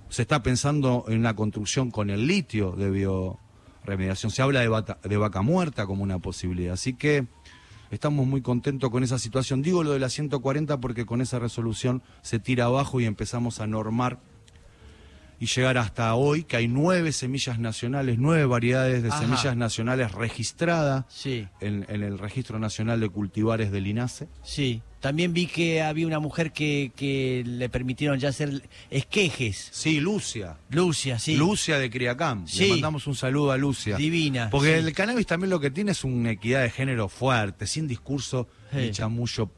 se 0.10 0.24
está 0.24 0.42
pensando 0.42 1.06
en 1.08 1.20
una 1.20 1.36
construcción 1.36 1.92
con 1.92 2.10
el 2.10 2.26
litio 2.26 2.72
de 2.72 2.90
bioremediación. 2.90 4.32
Se 4.32 4.42
habla 4.42 4.62
de, 4.62 4.68
bata- 4.68 4.98
de 5.04 5.18
vaca 5.18 5.42
muerta 5.42 5.86
como 5.86 6.04
una 6.04 6.20
posibilidad. 6.20 6.74
Así 6.74 6.94
que 6.94 7.28
estamos 7.92 8.26
muy 8.26 8.42
contentos 8.42 8.90
con 8.90 9.04
esa 9.04 9.20
situación. 9.20 9.62
Digo 9.62 9.84
lo 9.84 9.92
de 9.92 10.00
la 10.00 10.10
140 10.10 10.80
porque 10.80 11.06
con 11.06 11.22
esa 11.22 11.38
resolución 11.40 12.02
se 12.22 12.40
tira 12.40 12.66
abajo 12.66 13.00
y 13.00 13.06
empezamos 13.06 13.60
a 13.60 13.68
normar 13.68 14.20
y 15.40 15.46
llegar 15.46 15.78
hasta 15.78 16.14
hoy, 16.16 16.44
que 16.44 16.58
hay 16.58 16.68
nueve 16.68 17.12
semillas 17.12 17.60
nacionales, 17.60 18.18
nueve 18.20 18.46
variedades 18.46 19.04
de 19.04 19.10
Ajá. 19.10 19.22
semillas 19.22 19.56
nacionales 19.56 20.12
registradas 20.12 21.06
Sí, 21.08 21.48
en, 21.62 21.86
en 21.90 22.04
el 22.04 22.20
Registro 22.20 22.60
Nacional 22.60 23.00
de 23.00 23.10
Cultivares 23.10 23.72
del 23.72 23.88
INASE. 23.88 24.28
sí. 24.44 24.82
También 25.00 25.32
vi 25.34 25.48
que 25.48 25.82
había 25.82 26.06
una 26.06 26.20
mujer 26.20 26.52
que, 26.52 26.92
que 26.94 27.42
le 27.46 27.70
permitieron 27.70 28.20
ya 28.20 28.28
hacer 28.28 28.64
esquejes. 28.90 29.70
Sí, 29.72 30.02
Lucia. 30.02 30.58
Lucia, 30.72 31.18
sí. 31.20 31.38
Lucia 31.38 31.80
de 31.80 31.90
Criacam. 31.90 32.46
Sí. 32.46 32.66
Le 32.66 32.70
mandamos 32.72 33.08
un 33.08 33.16
saludo 33.16 33.54
a 33.54 33.58
Lucia. 33.58 33.96
Divina. 33.96 34.50
Porque 34.50 34.78
sí. 34.78 34.86
el 34.86 34.94
cannabis 34.94 35.26
también 35.26 35.52
lo 35.52 35.62
que 35.62 35.72
tiene 35.72 35.92
es 35.92 36.04
una 36.04 36.32
equidad 36.32 36.64
de 36.64 36.70
género 36.70 37.08
fuerte, 37.08 37.66
sin 37.66 37.88
discurso 37.88 38.50
ni 38.74 38.88
Sí. 38.88 38.92
chamullo. 38.92 39.50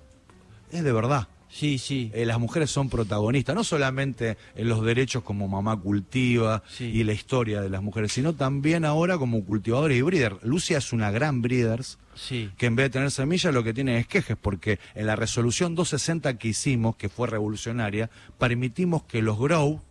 Es 0.72 0.84
de 0.84 0.92
verdad. 0.94 1.28
Sí, 1.52 1.78
sí. 1.78 2.10
Eh, 2.14 2.26
las 2.26 2.40
mujeres 2.40 2.72
son 2.72 2.90
protagonistas, 2.90 3.54
no 3.56 3.64
solamente 3.66 4.38
en 4.56 4.70
los 4.70 4.84
derechos 4.86 5.22
como 5.24 5.48
mamá 5.50 5.78
cultiva 5.80 6.64
Sí. 6.70 6.86
y 6.86 7.04
la 7.04 7.12
historia 7.14 7.60
de 7.62 7.70
las 7.70 7.84
mujeres, 7.84 8.14
sino 8.14 8.34
también 8.34 8.86
ahora 8.86 9.18
como 9.18 9.44
cultivadora 9.44 9.94
y 9.94 10.02
breeder. 10.02 10.38
Lucia 10.44 10.78
es 10.78 10.94
una 10.94 11.12
gran 11.12 11.42
breeders 11.42 12.00
Sí. 12.16 12.50
que 12.58 12.68
en 12.68 12.76
vez 12.78 12.86
de 12.86 12.90
tener 12.92 13.12
semillas 13.12 13.54
lo 13.54 13.64
que 13.64 13.74
tiene 13.74 13.98
es 13.98 14.08
quejes, 14.08 14.38
porque 14.42 14.80
en 14.96 15.08
la 15.08 15.16
resolución 15.18 15.76
260 15.76 16.38
que 16.38 16.48
hicimos, 16.48 16.96
que 16.96 17.10
fue 17.10 17.28
revolucionaria, 17.28 18.10
permitimos 18.40 19.04
que 19.04 19.22
los 19.22 19.38
grow, 19.38 19.82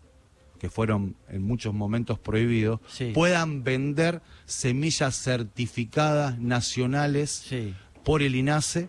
que 0.58 0.70
fueron 0.70 1.16
en 1.28 1.42
muchos 1.42 1.73
momentos 1.75 2.18
prohibidos, 2.18 2.80
Sí. 2.88 3.12
puedan 3.14 3.64
vender 3.64 4.23
semillas 4.46 5.14
certificadas 5.23 6.38
nacionales 6.38 7.30
Sí. 7.49 7.75
por 8.04 8.23
el 8.23 8.35
INASE 8.35 8.88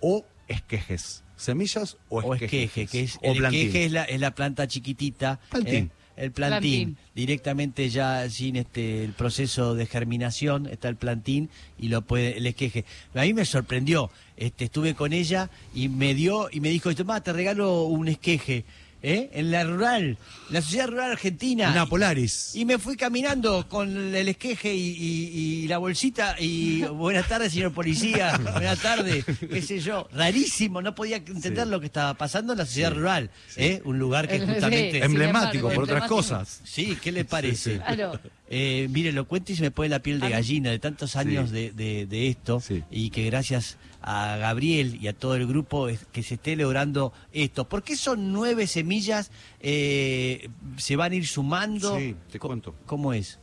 o 0.00 0.24
esquejes. 0.48 1.24
¿Semillas 1.40 1.96
o 2.08 2.18
O 2.20 2.34
esquejes? 2.34 2.64
esqueje, 2.64 2.86
que 2.86 3.00
es, 3.04 3.16
o 3.22 3.32
el 3.32 3.38
plantín. 3.38 3.60
esqueje 3.66 3.84
es 3.86 3.92
la, 3.92 4.04
es 4.04 4.20
la 4.20 4.34
planta 4.34 4.68
chiquitita. 4.68 5.40
Plantín. 5.50 5.74
¿eh? 5.84 5.90
El 6.16 6.32
plantín, 6.32 6.88
Plantín. 6.92 6.96
directamente 7.14 7.88
ya 7.88 8.28
sin 8.28 8.56
este 8.56 9.04
el 9.04 9.12
proceso 9.14 9.74
de 9.74 9.86
germinación 9.86 10.66
está 10.66 10.88
el 10.90 10.96
plantín 10.96 11.48
y 11.78 11.88
lo 11.88 12.02
puede 12.02 12.36
el 12.36 12.46
esqueje. 12.46 12.84
A 13.14 13.22
mí 13.22 13.32
me 13.32 13.46
sorprendió, 13.46 14.10
este 14.36 14.66
estuve 14.66 14.94
con 14.94 15.14
ella 15.14 15.48
y 15.74 15.88
me 15.88 16.12
dio 16.14 16.48
y 16.52 16.60
me 16.60 16.68
dijo, 16.68 16.94
"Tomá, 16.94 17.22
te 17.22 17.32
regalo 17.32 17.84
un 17.84 18.08
esqueje." 18.08 18.64
¿Eh? 19.02 19.30
En 19.32 19.50
la 19.50 19.64
rural, 19.64 20.18
la 20.50 20.60
sociedad 20.60 20.88
rural 20.88 21.12
argentina. 21.12 21.70
Una 21.70 21.86
Polaris. 21.86 22.54
Y 22.54 22.66
me 22.66 22.78
fui 22.78 22.96
caminando 22.96 23.66
con 23.68 24.14
el 24.14 24.28
esqueje 24.28 24.74
y, 24.74 24.88
y- 24.90 25.30
y 25.64 25.68
la 25.68 25.78
bolsita 25.78 26.36
y 26.38 26.82
buenas 26.92 27.26
tardes, 27.26 27.52
señor 27.52 27.72
policía, 27.72 28.36
buenas 28.52 28.78
tardes, 28.80 29.24
qué 29.24 29.62
sé 29.62 29.80
yo. 29.80 30.06
Rarísimo, 30.12 30.82
no 30.82 30.94
podía 30.94 31.16
entender 31.16 31.66
lo 31.66 31.80
que 31.80 31.86
estaba 31.86 32.12
pasando 32.14 32.52
en 32.52 32.58
la 32.58 32.66
sociedad 32.66 32.92
rural, 32.92 33.30
¿eh? 33.56 33.80
Un 33.84 33.98
lugar 33.98 34.28
que 34.28 34.38
justamente... 34.40 35.02
Emblemático 35.02 35.70
por 35.70 35.84
otras 35.84 36.06
cosas. 36.08 36.60
Sí, 36.64 36.98
¿qué 37.02 37.10
le 37.12 37.24
parece? 37.24 37.80
Claro. 37.90 38.20
Eh, 38.48 38.88
mire, 38.90 39.12
lo 39.12 39.26
cuento 39.26 39.52
y 39.52 39.56
se 39.56 39.62
me 39.62 39.70
pone 39.70 39.88
la 39.88 40.00
piel 40.00 40.20
de 40.20 40.28
gallina 40.28 40.70
de 40.70 40.78
tantos 40.78 41.16
años 41.16 41.50
de, 41.50 41.70
de- 41.72 42.06
de 42.06 42.28
esto 42.28 42.62
y 42.90 43.10
que 43.10 43.24
gracias 43.26 43.76
a 44.02 44.36
Gabriel 44.36 44.98
y 45.00 45.08
a 45.08 45.12
todo 45.12 45.36
el 45.36 45.46
grupo 45.46 45.88
es 45.88 46.06
que 46.12 46.22
se 46.22 46.34
esté 46.34 46.56
logrando 46.56 47.12
esto. 47.32 47.68
¿Por 47.68 47.82
qué 47.82 47.96
son 47.96 48.32
nueve 48.32 48.66
semillas? 48.66 49.30
Eh, 49.60 50.48
¿Se 50.76 50.96
van 50.96 51.12
a 51.12 51.14
ir 51.14 51.26
sumando? 51.26 51.98
Sí, 51.98 52.16
te 52.30 52.38
cuento. 52.38 52.74
¿Cómo 52.86 53.12
es? 53.12 53.38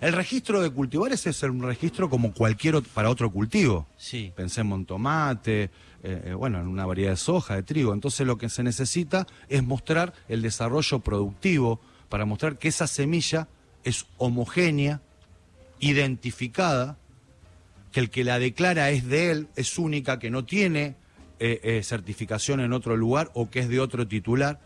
El 0.00 0.12
registro 0.12 0.60
de 0.60 0.70
cultivares 0.70 1.26
es 1.26 1.42
un 1.44 1.62
registro 1.62 2.10
como 2.10 2.34
cualquier 2.34 2.74
otro, 2.74 2.90
para 2.92 3.08
otro 3.08 3.30
cultivo. 3.30 3.86
Sí. 3.96 4.32
Pensemos 4.34 4.80
en 4.80 4.86
tomate, 4.86 5.62
eh, 5.62 5.70
eh, 6.02 6.34
bueno, 6.34 6.60
en 6.60 6.66
una 6.66 6.84
variedad 6.84 7.12
de 7.12 7.16
soja, 7.16 7.54
de 7.54 7.62
trigo. 7.62 7.94
Entonces 7.94 8.26
lo 8.26 8.36
que 8.36 8.48
se 8.48 8.64
necesita 8.64 9.26
es 9.48 9.62
mostrar 9.62 10.12
el 10.28 10.42
desarrollo 10.42 10.98
productivo 10.98 11.80
para 12.08 12.24
mostrar 12.24 12.58
que 12.58 12.68
esa 12.68 12.88
semilla 12.88 13.46
es 13.84 14.06
homogénea, 14.18 15.00
identificada, 15.78 16.98
que 17.92 18.00
el 18.00 18.10
que 18.10 18.24
la 18.24 18.38
declara 18.38 18.90
es 18.90 19.06
de 19.06 19.30
él, 19.30 19.48
es 19.54 19.78
única, 19.78 20.18
que 20.18 20.30
no 20.30 20.44
tiene 20.44 20.96
eh, 21.38 21.60
eh, 21.62 21.82
certificación 21.82 22.60
en 22.60 22.72
otro 22.72 22.96
lugar 22.96 23.30
o 23.34 23.50
que 23.50 23.60
es 23.60 23.68
de 23.68 23.80
otro 23.80 24.08
titular, 24.08 24.60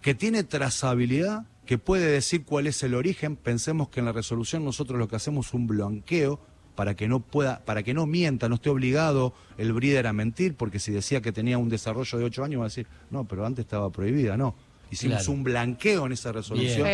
que 0.00 0.14
tiene 0.14 0.44
trazabilidad, 0.44 1.44
que 1.66 1.78
puede 1.78 2.06
decir 2.06 2.44
cuál 2.44 2.66
es 2.66 2.82
el 2.82 2.94
origen. 2.94 3.36
Pensemos 3.36 3.88
que 3.88 4.00
en 4.00 4.06
la 4.06 4.12
resolución 4.12 4.64
nosotros 4.64 4.98
lo 4.98 5.08
que 5.08 5.16
hacemos 5.16 5.48
es 5.48 5.54
un 5.54 5.66
blanqueo 5.66 6.40
para 6.76 6.94
que 6.94 7.08
no 7.08 7.18
pueda, 7.20 7.64
para 7.64 7.82
que 7.82 7.92
no 7.92 8.06
mienta, 8.06 8.48
no 8.48 8.54
esté 8.54 8.70
obligado 8.70 9.34
el 9.58 9.72
breeder 9.72 10.06
a 10.06 10.12
mentir, 10.12 10.54
porque 10.54 10.78
si 10.78 10.92
decía 10.92 11.20
que 11.20 11.32
tenía 11.32 11.58
un 11.58 11.68
desarrollo 11.68 12.18
de 12.18 12.24
ocho 12.24 12.44
años, 12.44 12.60
va 12.60 12.66
a 12.66 12.68
decir, 12.68 12.86
no, 13.10 13.24
pero 13.26 13.44
antes 13.44 13.64
estaba 13.64 13.90
prohibida, 13.90 14.36
no. 14.36 14.54
Hicimos 14.90 15.18
Claro. 15.18 15.32
un 15.32 15.42
blanqueo 15.42 16.06
en 16.06 16.12
esa 16.12 16.30
resolución 16.32 16.86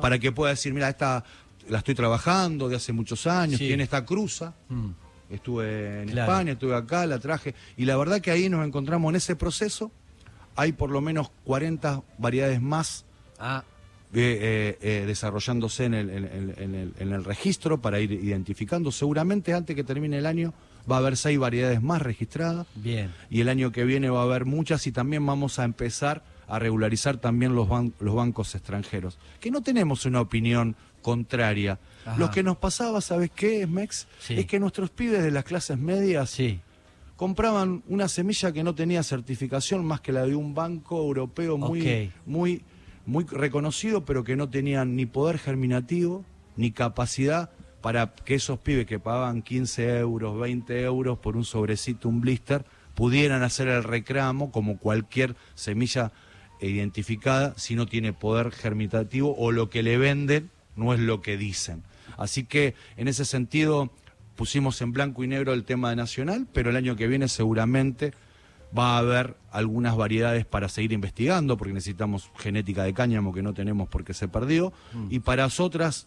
para 0.00 0.18
que 0.18 0.30
pueda 0.30 0.50
decir, 0.50 0.72
mira, 0.74 0.88
esta 0.90 1.24
la 1.68 1.78
estoy 1.78 1.94
trabajando 1.94 2.68
de 2.68 2.76
hace 2.76 2.92
muchos 2.92 3.26
años, 3.26 3.58
Sí. 3.58 3.66
tiene 3.68 3.82
esta 3.84 4.04
cruza. 4.04 4.54
Mm. 4.68 4.90
Estuve 5.30 6.02
en 6.02 6.08
Claro. 6.08 6.32
España, 6.32 6.52
estuve 6.52 6.74
acá, 6.74 7.06
la 7.06 7.18
traje. 7.20 7.54
Y 7.76 7.84
la 7.84 7.96
verdad 7.96 8.20
que 8.20 8.30
ahí 8.32 8.48
nos 8.48 8.66
encontramos 8.66 9.10
en 9.10 9.16
ese 9.16 9.36
proceso. 9.36 9.92
Hay 10.56 10.72
por 10.72 10.90
lo 10.90 11.00
menos 11.00 11.30
40 11.44 12.02
variedades 12.18 12.60
más 12.60 13.04
Ah, 13.38 13.64
eh, 14.12 14.76
eh, 14.82 15.02
eh, 15.02 15.04
desarrollándose 15.06 15.84
en 15.84 15.94
el, 15.94 16.10
en, 16.10 16.24
en- 16.26 16.54
en 16.58 16.74
el, 16.74 16.92
en 16.98 17.12
el 17.12 17.24
registro 17.24 17.80
para 17.80 18.00
ir 18.00 18.10
identificando. 18.12 18.90
Seguramente 18.92 19.54
antes 19.54 19.74
que 19.76 19.84
termine 19.84 20.18
el 20.18 20.26
año 20.26 20.52
va 20.90 20.96
a 20.96 20.98
haber 20.98 21.16
seis 21.16 21.38
variedades 21.38 21.80
más 21.80 22.02
registradas. 22.02 22.66
bien. 22.74 23.12
Y 23.30 23.40
el 23.40 23.48
año 23.48 23.70
que 23.72 23.84
viene 23.84 24.10
va 24.10 24.20
a 24.20 24.24
haber 24.24 24.44
muchas 24.44 24.86
y 24.88 24.92
también 24.92 25.24
vamos 25.24 25.58
a 25.58 25.64
empezar 25.64 26.22
a 26.48 26.58
regularizar 26.58 27.16
también 27.18 27.54
los, 27.54 27.68
ban- 27.68 27.92
los 28.00 28.14
bancos 28.14 28.54
extranjeros. 28.56 29.16
Que 29.38 29.50
no 29.52 29.62
tenemos 29.62 30.04
una 30.04 30.20
opinión 30.20 30.74
contraria. 31.02 31.78
Ajá. 32.04 32.16
Lo 32.18 32.30
que 32.30 32.42
nos 32.42 32.56
pasaba, 32.56 33.00
¿sabes 33.00 33.30
qué, 33.34 33.66
Mex? 33.66 34.06
Sí. 34.20 34.34
Es 34.34 34.46
que 34.46 34.58
nuestros 34.60 34.90
pibes 34.90 35.22
de 35.22 35.30
las 35.30 35.44
clases 35.44 35.78
medias 35.78 36.30
Sí. 36.30 36.60
compraban 37.16 37.82
una 37.88 38.08
semilla 38.08 38.52
que 38.52 38.64
no 38.64 38.74
tenía 38.74 39.02
certificación 39.02 39.84
más 39.84 40.00
que 40.00 40.12
la 40.12 40.24
de 40.24 40.34
un 40.34 40.54
banco 40.54 40.98
europeo 40.98 41.58
muy, 41.58 42.10
muy, 42.26 42.62
muy 43.06 43.24
reconocido, 43.24 44.04
pero 44.04 44.24
que 44.24 44.36
no 44.36 44.48
tenían 44.48 44.96
ni 44.96 45.06
poder 45.06 45.38
germinativo 45.38 46.24
ni 46.56 46.70
capacidad 46.72 47.50
para 47.82 48.14
que 48.14 48.34
esos 48.34 48.58
pibes 48.58 48.86
que 48.86 48.98
pagaban 48.98 49.42
15 49.42 49.98
euros, 49.98 50.38
20 50.38 50.82
euros 50.82 51.18
por 51.18 51.36
un 51.36 51.44
sobrecito, 51.44 52.08
un 52.08 52.20
blister, 52.20 52.64
pudieran 52.94 53.42
hacer 53.42 53.68
el 53.68 53.84
reclamo 53.84 54.50
como 54.50 54.76
cualquier 54.78 55.34
semilla 55.54 56.12
identificada 56.60 57.54
si 57.56 57.74
no 57.74 57.86
tiene 57.86 58.12
poder 58.12 58.50
germinativo 58.50 59.34
o 59.38 59.52
lo 59.52 59.70
que 59.70 59.82
le 59.82 59.96
venden 59.96 60.50
no 60.76 60.94
es 60.94 61.00
lo 61.00 61.20
que 61.22 61.36
dicen. 61.36 61.82
Así 62.16 62.44
que 62.44 62.74
en 62.96 63.08
ese 63.08 63.24
sentido 63.24 63.90
pusimos 64.36 64.80
en 64.80 64.92
blanco 64.92 65.22
y 65.22 65.28
negro 65.28 65.52
el 65.52 65.64
tema 65.64 65.90
de 65.90 65.96
nacional, 65.96 66.46
pero 66.52 66.70
el 66.70 66.76
año 66.76 66.96
que 66.96 67.06
viene 67.06 67.28
seguramente 67.28 68.12
va 68.76 68.94
a 68.94 68.98
haber 68.98 69.36
algunas 69.50 69.96
variedades 69.96 70.46
para 70.46 70.68
seguir 70.68 70.92
investigando, 70.92 71.56
porque 71.56 71.74
necesitamos 71.74 72.30
genética 72.38 72.84
de 72.84 72.94
cáñamo 72.94 73.32
que 73.32 73.42
no 73.42 73.52
tenemos 73.52 73.88
porque 73.88 74.14
se 74.14 74.28
perdió, 74.28 74.72
y 75.08 75.20
para 75.20 75.48
otras 75.58 76.06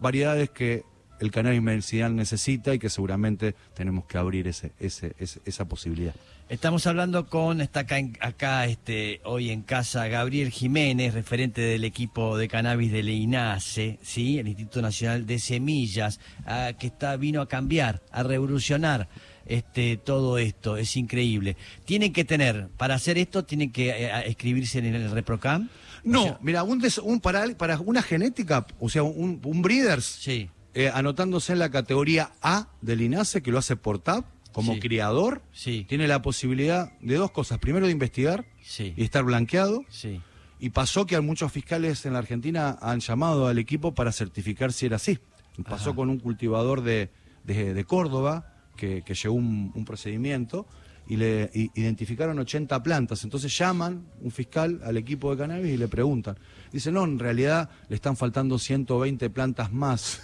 variedades 0.00 0.50
que 0.50 0.84
el 1.20 1.30
cannabis 1.30 1.62
medicinal 1.62 2.14
necesita 2.16 2.74
y 2.74 2.78
que 2.78 2.90
seguramente 2.90 3.54
tenemos 3.74 4.04
que 4.06 4.18
abrir 4.18 4.46
ese, 4.48 4.72
ese- 4.80 5.14
ese- 5.18 5.40
esa 5.44 5.64
posibilidad. 5.66 6.14
Estamos 6.50 6.86
hablando 6.86 7.26
con, 7.28 7.62
está 7.62 7.80
acá, 7.80 7.98
en- 7.98 8.18
acá 8.20 8.66
este, 8.66 9.20
hoy 9.24 9.48
en 9.50 9.62
casa, 9.62 10.06
Gabriel 10.08 10.50
Jiménez, 10.50 11.14
referente 11.14 11.62
del 11.62 11.84
equipo 11.84 12.36
de 12.36 12.48
cannabis 12.48 12.92
del 12.92 13.08
INASE, 13.08 13.98
¿sí? 14.02 14.38
el 14.38 14.48
Instituto 14.48 14.82
Nacional 14.82 15.26
de 15.26 15.38
Semillas, 15.38 16.20
ah, 16.44 16.72
que 16.78 16.88
está, 16.88 17.16
vino 17.16 17.40
a 17.40 17.48
cambiar, 17.48 18.02
a 18.12 18.22
revolucionar 18.22 19.08
este, 19.46 19.96
todo 19.96 20.36
esto, 20.38 20.76
es 20.76 20.96
increíble. 20.96 21.56
Tienen 21.86 22.12
que 22.12 22.24
tener, 22.24 22.68
para 22.76 22.94
hacer 22.94 23.16
esto, 23.18 23.44
tienen 23.44 23.72
que 23.72 23.88
eh, 23.90 24.10
a- 24.10 24.20
escribirse 24.22 24.78
en 24.80 24.94
el 24.94 25.10
ReproCam. 25.10 25.68
No, 26.02 26.20
O 26.20 26.24
sea, 26.24 26.38
mira, 26.42 26.62
un, 26.62 26.78
des- 26.78 26.98
un 26.98 27.20
para, 27.20 27.46
para 27.56 27.78
una 27.80 28.02
genética, 28.02 28.66
o 28.80 28.88
sea, 28.90 29.02
un, 29.02 29.40
un 29.44 29.62
breeders, 29.62 30.04
sí, 30.04 30.50
eh, 30.74 30.90
anotándose 30.92 31.52
en 31.52 31.58
la 31.60 31.70
categoría 31.70 32.32
A 32.42 32.68
del 32.82 33.00
INASE, 33.02 33.42
que 33.42 33.50
lo 33.50 33.58
hace 33.58 33.76
por 33.76 33.98
TAP, 33.98 34.24
como 34.52 34.74
Sí. 34.74 34.80
criador, 34.80 35.42
Sí. 35.52 35.84
tiene 35.88 36.06
la 36.06 36.22
posibilidad 36.22 36.92
de 37.00 37.16
dos 37.16 37.30
cosas. 37.30 37.58
Primero, 37.58 37.86
de 37.86 37.92
investigar 37.92 38.44
sí, 38.62 38.92
y 38.96 39.04
estar 39.04 39.24
blanqueado. 39.24 39.84
sí. 39.88 40.20
Y 40.60 40.70
pasó 40.70 41.04
que 41.04 41.20
muchos 41.20 41.52
fiscales 41.52 42.06
en 42.06 42.12
la 42.14 42.20
Argentina 42.20 42.78
han 42.80 43.00
llamado 43.00 43.48
al 43.48 43.58
equipo 43.58 43.92
para 43.92 44.12
certificar 44.12 44.72
si 44.72 44.86
era 44.86 44.96
así. 44.96 45.18
Pasó 45.68 45.90
Ajá. 45.90 45.96
con 45.96 46.08
un 46.08 46.18
cultivador 46.20 46.82
de, 46.82 47.10
de- 47.42 47.74
de 47.74 47.84
Córdoba 47.84 48.54
que, 48.76 49.02
que 49.02 49.14
llevó 49.14 49.34
un, 49.34 49.72
un 49.74 49.84
procedimiento 49.84 50.66
y 51.06 51.16
le 51.16 51.50
identificaron 51.52 52.38
80 52.38 52.82
plantas. 52.82 53.24
Entonces 53.24 53.56
llaman 53.56 54.06
un 54.20 54.30
fiscal 54.30 54.80
al 54.84 54.96
equipo 54.96 55.30
de 55.30 55.38
cannabis 55.38 55.72
y 55.72 55.76
le 55.76 55.88
preguntan. 55.88 56.38
Dice, 56.72 56.90
no, 56.90 57.04
en 57.04 57.18
realidad 57.18 57.70
le 57.88 57.96
están 57.96 58.16
faltando 58.16 58.58
120 58.58 59.30
plantas 59.30 59.72
más. 59.72 60.20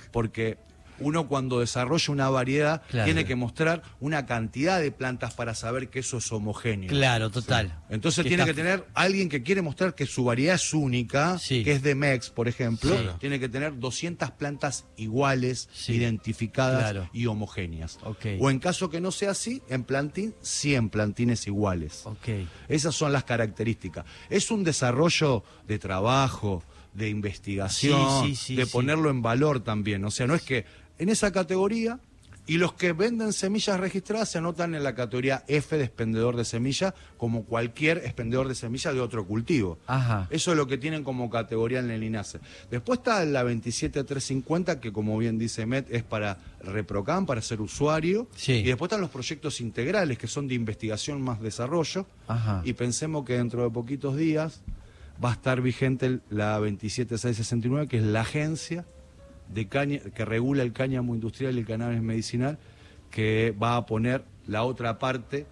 Porque 0.12 0.58
uno 0.98 1.28
cuando 1.28 1.60
desarrolla 1.60 2.12
una 2.12 2.28
variedad 2.30 2.82
Claro. 2.88 3.04
tiene 3.06 3.24
que 3.24 3.34
mostrar 3.34 3.82
una 4.00 4.26
cantidad 4.26 4.80
de 4.80 4.92
plantas 4.92 5.34
para 5.34 5.54
saber 5.54 5.88
que 5.90 6.00
eso 6.00 6.18
es 6.18 6.30
homogéneo. 6.32 6.88
Claro, 6.90 7.30
total. 7.30 7.78
Entonces 7.90 8.22
Que 8.22 8.28
tiene 8.30 8.42
está- 8.44 8.52
que 8.54 8.60
tener 8.62 8.86
alguien 8.94 9.28
que 9.28 9.42
quiere 9.42 9.62
mostrar 9.62 9.94
que 9.94 10.06
su 10.06 10.24
variedad 10.24 10.54
es 10.56 10.72
única, 10.74 11.38
Sí. 11.38 11.64
que 11.64 11.72
es 11.72 11.82
de 11.82 11.94
MEX, 11.94 12.30
por 12.30 12.48
ejemplo, 12.48 12.96
Sí. 12.96 13.06
tiene 13.18 13.40
que 13.40 13.48
tener 13.48 13.78
200 13.78 14.30
plantas 14.32 14.86
iguales, 14.96 15.68
identificadas 15.88 16.90
Claro. 16.90 17.10
y 17.12 17.26
homogéneas. 17.26 17.98
Ok. 18.04 18.26
O 18.40 18.50
en 18.50 18.58
caso 18.58 18.90
que 18.90 19.00
no 19.00 19.10
sea 19.12 19.30
así, 19.32 19.62
en 19.68 19.84
plantín, 19.84 20.34
100 20.42 20.88
plantines 20.90 21.46
iguales. 21.46 22.02
Ok. 22.04 22.28
Esas 22.68 22.94
son 22.94 23.12
las 23.12 23.24
características. 23.24 24.04
Es 24.30 24.50
un 24.50 24.64
desarrollo 24.64 25.44
de 25.66 25.78
trabajo, 25.78 26.62
de 26.94 27.08
investigación, 27.08 28.24
Sí, 28.26 28.36
sí, 28.36 28.46
sí, 28.48 28.56
de 28.56 28.66
ponerlo 28.66 29.08
en 29.08 29.22
valor 29.22 29.60
también. 29.60 30.04
O 30.04 30.10
sea, 30.10 30.26
no 30.26 30.34
es 30.34 30.42
que 30.42 30.66
en 31.02 31.08
esa 31.08 31.32
categoría 31.32 31.98
y 32.44 32.58
los 32.58 32.72
que 32.72 32.92
venden 32.92 33.32
semillas 33.32 33.78
registradas 33.78 34.30
se 34.30 34.38
anotan 34.38 34.74
en 34.74 34.82
la 34.82 34.94
categoría 34.94 35.44
F 35.46 35.76
de 35.76 35.84
expendedor 35.84 36.36
de 36.36 36.44
semilla 36.44 36.92
como 37.16 37.44
cualquier 37.44 37.98
expendedor 37.98 38.48
de 38.48 38.56
semilla 38.56 38.92
de 38.92 39.00
otro 39.00 39.24
cultivo. 39.26 39.78
Ajá. 39.86 40.26
Eso 40.30 40.50
es 40.50 40.56
lo 40.56 40.66
que 40.66 40.76
tienen 40.76 41.04
como 41.04 41.30
categoría 41.30 41.78
en 41.78 41.90
el 41.90 42.02
INASE. 42.02 42.40
Después 42.70 42.98
está 42.98 43.24
la 43.24 43.44
27350, 43.44 44.80
que 44.80 44.92
como 44.92 45.16
bien 45.18 45.38
dice 45.38 45.66
Met, 45.66 45.86
es 45.92 46.02
para 46.02 46.38
ReproCam, 46.62 47.26
para 47.26 47.40
ser 47.42 47.60
usuario. 47.60 48.26
Sí. 48.34 48.54
Y 48.54 48.64
después 48.64 48.88
están 48.88 49.00
los 49.00 49.10
proyectos 49.10 49.60
integrales, 49.60 50.18
que 50.18 50.26
son 50.26 50.48
de 50.48 50.54
investigación 50.54 51.22
más 51.22 51.40
desarrollo. 51.40 52.06
Ajá. 52.26 52.62
Y 52.64 52.72
pensemos 52.72 53.24
que 53.24 53.34
dentro 53.34 53.62
de 53.62 53.70
poquitos 53.70 54.16
días 54.16 54.62
va 55.24 55.30
a 55.30 55.34
estar 55.34 55.60
vigente 55.60 56.18
la 56.28 56.58
27669, 56.58 57.86
que 57.86 57.98
es 57.98 58.04
la 58.04 58.22
agencia 58.22 58.84
de 59.48 59.68
caña, 59.68 60.00
que 60.14 60.24
regula 60.24 60.62
el 60.62 60.72
cáñamo 60.72 61.14
industrial 61.14 61.56
y 61.56 61.60
el 61.60 61.66
cannabis 61.66 62.00
medicinal, 62.02 62.58
que 63.10 63.54
va 63.62 63.76
a 63.76 63.86
poner 63.86 64.24
la 64.46 64.64
otra 64.64 64.98
parte 64.98 65.46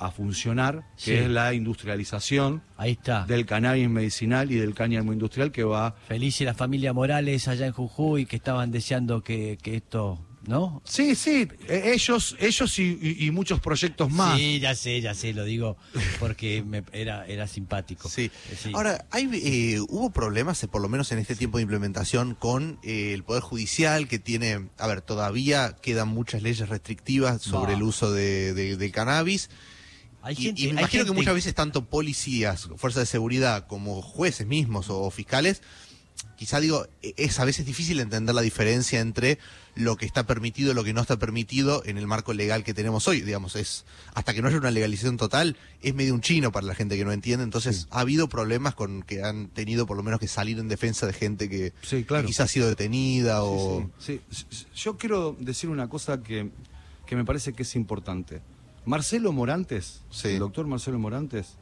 a 0.00 0.10
funcionar, 0.10 0.82
que 0.96 1.02
Sí. 1.02 1.12
es 1.12 1.28
la 1.30 1.54
industrialización 1.54 2.62
Ahí 2.76 2.92
está. 2.92 3.24
del 3.26 3.46
cannabis 3.46 3.88
medicinal 3.88 4.50
y 4.50 4.56
del 4.56 4.74
cáñamo 4.74 5.12
industrial 5.12 5.52
que 5.52 5.62
va... 5.62 5.92
Feliz 6.08 6.40
y 6.40 6.44
la 6.44 6.54
familia 6.54 6.92
Morales 6.92 7.46
allá 7.46 7.66
en 7.66 7.72
Jujuy 7.72 8.26
que 8.26 8.36
estaban 8.36 8.72
deseando 8.72 9.22
que, 9.22 9.56
que 9.62 9.76
esto, 9.76 10.18
¿no? 10.46 10.82
Sí, 10.84 11.14
sí, 11.14 11.48
eh, 11.68 11.92
ellos, 11.94 12.36
ellos 12.38 12.78
y, 12.78 12.98
y- 13.00 13.26
y 13.26 13.30
muchos 13.30 13.60
proyectos 13.60 14.10
más. 14.10 14.38
Sí, 14.38 14.60
ya 14.60 14.74
sé, 14.74 15.00
ya 15.00 15.14
sé, 15.14 15.32
lo 15.32 15.44
digo 15.44 15.76
porque 16.20 16.62
me, 16.62 16.82
era, 16.92 17.26
era 17.26 17.46
simpático. 17.46 18.08
Sí. 18.08 18.30
Eh, 18.50 18.56
sí. 18.62 18.70
Ahora, 18.74 19.06
hay, 19.10 19.28
eh, 19.32 19.80
hubo 19.88 20.10
problemas, 20.10 20.62
eh, 20.62 20.68
por 20.68 20.82
lo 20.82 20.88
menos 20.88 21.10
en 21.12 21.18
este 21.18 21.34
tiempo 21.36 21.58
de 21.58 21.62
implementación, 21.62 22.34
con 22.34 22.78
eh, 22.82 23.12
el 23.14 23.24
Poder 23.24 23.42
Judicial, 23.42 24.08
que 24.08 24.18
tiene, 24.18 24.68
a 24.78 24.86
ver, 24.86 25.00
todavía 25.00 25.76
quedan 25.80 26.08
muchas 26.08 26.42
leyes 26.42 26.68
restrictivas 26.68 27.42
sobre 27.42 27.72
No. 27.72 27.78
el 27.78 27.82
uso 27.84 28.12
de, 28.12 28.54
de- 28.54 28.76
del 28.76 28.92
cannabis. 28.92 29.50
hay 30.22 30.34
gente, 30.36 30.62
y, 30.62 30.66
me 30.72 30.80
imagino 30.80 31.04
que 31.04 31.12
muchas 31.12 31.34
veces 31.34 31.54
tanto 31.54 31.84
policías, 31.86 32.68
fuerzas 32.76 33.02
de 33.02 33.06
seguridad, 33.06 33.66
como 33.66 34.00
jueces 34.02 34.46
mismos 34.46 34.86
o, 34.88 35.10
fiscales, 35.10 35.60
quizá 36.44 36.60
digo, 36.60 36.86
e- 37.02 37.14
es 37.16 37.40
a 37.40 37.44
veces 37.46 37.64
difícil 37.64 38.00
entender 38.00 38.34
la 38.34 38.42
diferencia 38.42 39.00
entre 39.00 39.38
lo 39.76 39.96
que 39.96 40.04
está 40.04 40.26
permitido 40.26 40.70
y 40.72 40.74
lo 40.74 40.84
que 40.84 40.92
no 40.92 41.00
está 41.00 41.18
permitido 41.18 41.82
en 41.86 41.96
el 41.96 42.06
marco 42.06 42.34
legal 42.34 42.62
que 42.64 42.74
tenemos 42.74 43.08
hoy. 43.08 43.22
Digamos, 43.22 43.56
es 43.56 43.86
hasta 44.12 44.34
que 44.34 44.42
no 44.42 44.48
haya 44.48 44.58
una 44.58 44.70
legalización 44.70 45.16
total, 45.16 45.56
es 45.80 45.94
medio 45.94 46.12
un 46.12 46.20
chino 46.20 46.52
para 46.52 46.66
la 46.66 46.74
gente 46.74 46.96
que 46.98 47.04
no 47.06 47.12
entiende. 47.12 47.44
Entonces, 47.44 47.88
ha 47.90 48.00
habido 48.00 48.28
problemas 48.28 48.74
con 48.74 49.02
que 49.02 49.22
han 49.22 49.48
tenido 49.48 49.86
por 49.86 49.96
lo 49.96 50.02
menos 50.02 50.20
que 50.20 50.28
salir 50.28 50.58
en 50.58 50.68
defensa 50.68 51.06
de 51.06 51.14
gente 51.14 51.48
que, 51.48 51.72
Sí, 51.82 52.04
claro. 52.04 52.22
que 52.24 52.28
quizá 52.28 52.42
ha 52.42 52.48
sido 52.48 52.68
detenida 52.68 53.42
o. 53.42 53.90
Sí, 53.98 54.20
Yo 54.76 54.98
quiero 54.98 55.34
decir 55.40 55.70
una 55.70 55.88
cosa 55.88 56.22
que, 56.22 56.50
que 57.06 57.16
me 57.16 57.24
parece 57.24 57.54
que 57.54 57.62
es 57.62 57.74
importante. 57.74 58.42
Marcelo 58.84 59.32
Morantes, 59.32 60.02
Sí. 60.10 60.28
el 60.28 60.40
doctor 60.40 60.66
Marcelo 60.66 60.98
Morantes, 60.98 61.54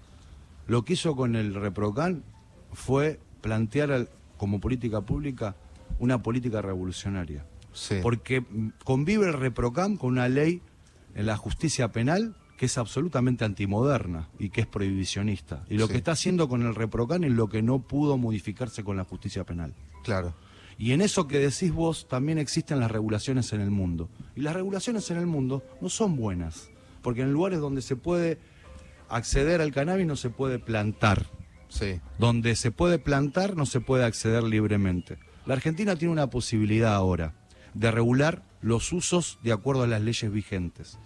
lo 0.67 0.85
que 0.85 0.95
hizo 0.95 1.15
con 1.15 1.37
el 1.37 1.55
ReproCan 1.55 2.25
fue 2.73 3.21
plantear 3.41 3.93
al- 3.93 4.09
como 4.43 4.59
política 4.59 5.03
pública 5.03 5.55
una 6.01 6.21
política 6.21 6.61
revolucionaria. 6.61 7.47
Sí. 7.73 8.01
Porque 8.03 8.41
mm, 8.41 8.71
convive 8.83 9.29
el 9.29 9.35
ReproCam 9.35 9.97
con 9.97 10.11
una 10.11 10.29
ley 10.29 10.61
en 11.15 11.27
la 11.27 11.37
justicia 11.37 11.93
penal 11.93 12.35
que 12.59 12.67
es 12.67 12.77
absolutamente 12.77 13.45
antimoderna 13.45 14.31
y 14.41 14.49
que 14.51 14.63
es 14.63 14.67
prohibicionista. 14.67 15.65
Y 15.71 15.79
lo 15.79 15.87
Sí. 15.87 15.93
que 15.93 15.99
está 15.99 16.11
haciendo 16.11 16.49
con 16.49 16.63
el 16.63 16.75
ReproCan 16.75 17.23
es 17.23 17.31
lo 17.31 17.49
que 17.49 17.63
no 17.63 17.83
pudo 17.87 18.19
modificarse 18.19 18.83
con 18.83 18.97
la 18.97 19.05
justicia 19.05 19.45
penal. 19.45 19.75
Claro. 20.03 20.35
Y 20.77 20.91
en 20.91 21.03
eso 21.03 21.29
que 21.29 21.39
decís 21.39 21.71
vos 21.73 22.09
también 22.09 22.39
existen 22.39 22.81
las 22.81 22.91
regulaciones 22.91 23.53
en 23.53 23.61
el 23.61 23.71
mundo. 23.71 24.09
Y 24.35 24.41
las 24.41 24.55
regulaciones 24.55 25.09
en 25.13 25.19
el 25.19 25.27
mundo 25.29 25.63
no 25.81 25.89
son 25.89 26.17
buenas, 26.17 26.69
porque 27.01 27.23
en 27.23 27.33
lugares 27.33 27.61
donde 27.61 27.81
se 27.81 27.95
puede 27.95 28.41
acceder 29.09 29.61
al 29.61 29.71
cannabis 29.71 30.05
no 30.05 30.17
se 30.17 30.31
puede 30.31 30.59
plantar. 30.59 31.27
Sí. 31.73 32.01
Donde 32.19 32.55
se 32.55 32.71
puede 32.71 32.99
plantar 32.99 33.57
no 33.57 33.65
se 33.65 33.81
puede 33.81 34.05
acceder 34.05 34.43
libremente. 34.43 35.19
La 35.47 35.55
Argentina 35.55 35.97
tiene 35.97 36.13
una 36.13 36.29
posibilidad 36.29 36.95
ahora 36.95 37.33
de 37.73 37.91
regular 37.91 38.43
los 38.61 38.93
usos 38.93 39.39
de 39.43 39.53
acuerdo 39.53 39.83
a 39.83 39.87
las 39.87 40.03
leyes 40.03 40.31
vigentes. 40.31 40.99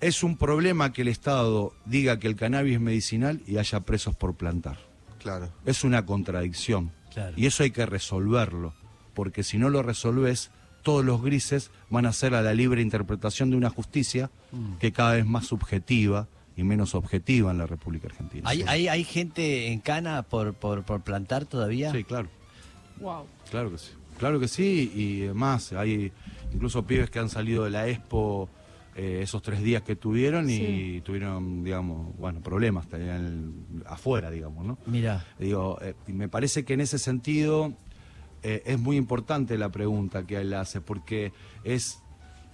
Es 0.00 0.22
un 0.22 0.36
problema 0.36 0.92
que 0.92 1.02
el 1.02 1.08
Estado 1.08 1.72
diga 1.86 2.18
que 2.18 2.28
el 2.28 2.36
cannabis 2.36 2.74
es 2.74 2.80
medicinal 2.80 3.40
y 3.46 3.56
haya 3.56 3.80
presos 3.80 4.14
por 4.14 4.34
plantar. 4.34 4.78
Claro. 5.18 5.48
Es 5.64 5.82
una 5.84 6.04
contradicción. 6.04 6.92
Claro. 7.14 7.32
Y 7.36 7.46
eso 7.46 7.62
hay 7.62 7.70
que 7.70 7.86
resolverlo, 7.86 8.74
porque 9.14 9.42
si 9.42 9.56
no 9.56 9.70
lo 9.70 9.82
resolves, 9.82 10.50
todos 10.82 11.02
los 11.04 11.22
grises 11.22 11.70
van 11.88 12.04
a 12.04 12.12
ser 12.12 12.34
a 12.34 12.42
la 12.42 12.52
libre 12.52 12.82
interpretación 12.82 13.50
de 13.50 13.56
una 13.56 13.70
justicia 13.70 14.30
Mm. 14.52 14.76
que 14.78 14.92
cada 14.92 15.14
vez 15.14 15.26
más 15.26 15.46
subjetiva 15.46 16.28
y 16.56 16.64
menos 16.64 16.94
objetiva 16.94 17.50
en 17.50 17.58
la 17.58 17.66
República 17.66 18.08
Argentina. 18.08 18.48
¿Hay, 18.48 18.62
hay, 18.66 18.88
hay 18.88 19.04
gente 19.04 19.68
en 19.68 19.80
cana 19.80 20.22
por, 20.22 20.54
por, 20.54 20.84
por 20.84 21.02
plantar 21.02 21.44
todavía? 21.44 21.92
Sí, 21.92 22.02
claro, 22.04 22.28
Wow. 22.98 23.26
claro 23.50 23.70
que 23.70 23.78
sí. 23.78 23.90
Claro 24.18 24.40
que 24.40 24.48
sí, 24.48 24.90
y 25.28 25.34
más, 25.34 25.74
hay 25.74 26.10
incluso 26.54 26.86
pibes 26.86 27.10
que 27.10 27.18
han 27.18 27.28
salido 27.28 27.64
de 27.64 27.70
la 27.70 27.86
Expo 27.86 28.48
eh, 28.94 29.20
esos 29.22 29.42
tres 29.42 29.60
días 29.62 29.82
que 29.82 29.94
tuvieron 29.94 30.48
y 30.48 30.56
Sí. 30.56 31.02
tuvieron, 31.04 31.62
digamos, 31.62 32.16
bueno, 32.16 32.40
problemas 32.40 32.88
tenían 32.88 33.52
afuera, 33.84 34.30
digamos, 34.30 34.64
¿no? 34.64 34.78
Mira, 34.86 35.22
Digo, 35.38 35.78
eh, 35.82 35.94
me 36.06 36.30
parece 36.30 36.64
que 36.64 36.72
en 36.72 36.80
ese 36.80 36.98
sentido 36.98 37.74
eh, 38.42 38.62
es 38.64 38.78
muy 38.78 38.96
importante 38.96 39.58
la 39.58 39.68
pregunta 39.68 40.26
que 40.26 40.36
él 40.40 40.54
hace, 40.54 40.80
porque 40.80 41.32
es, 41.62 41.98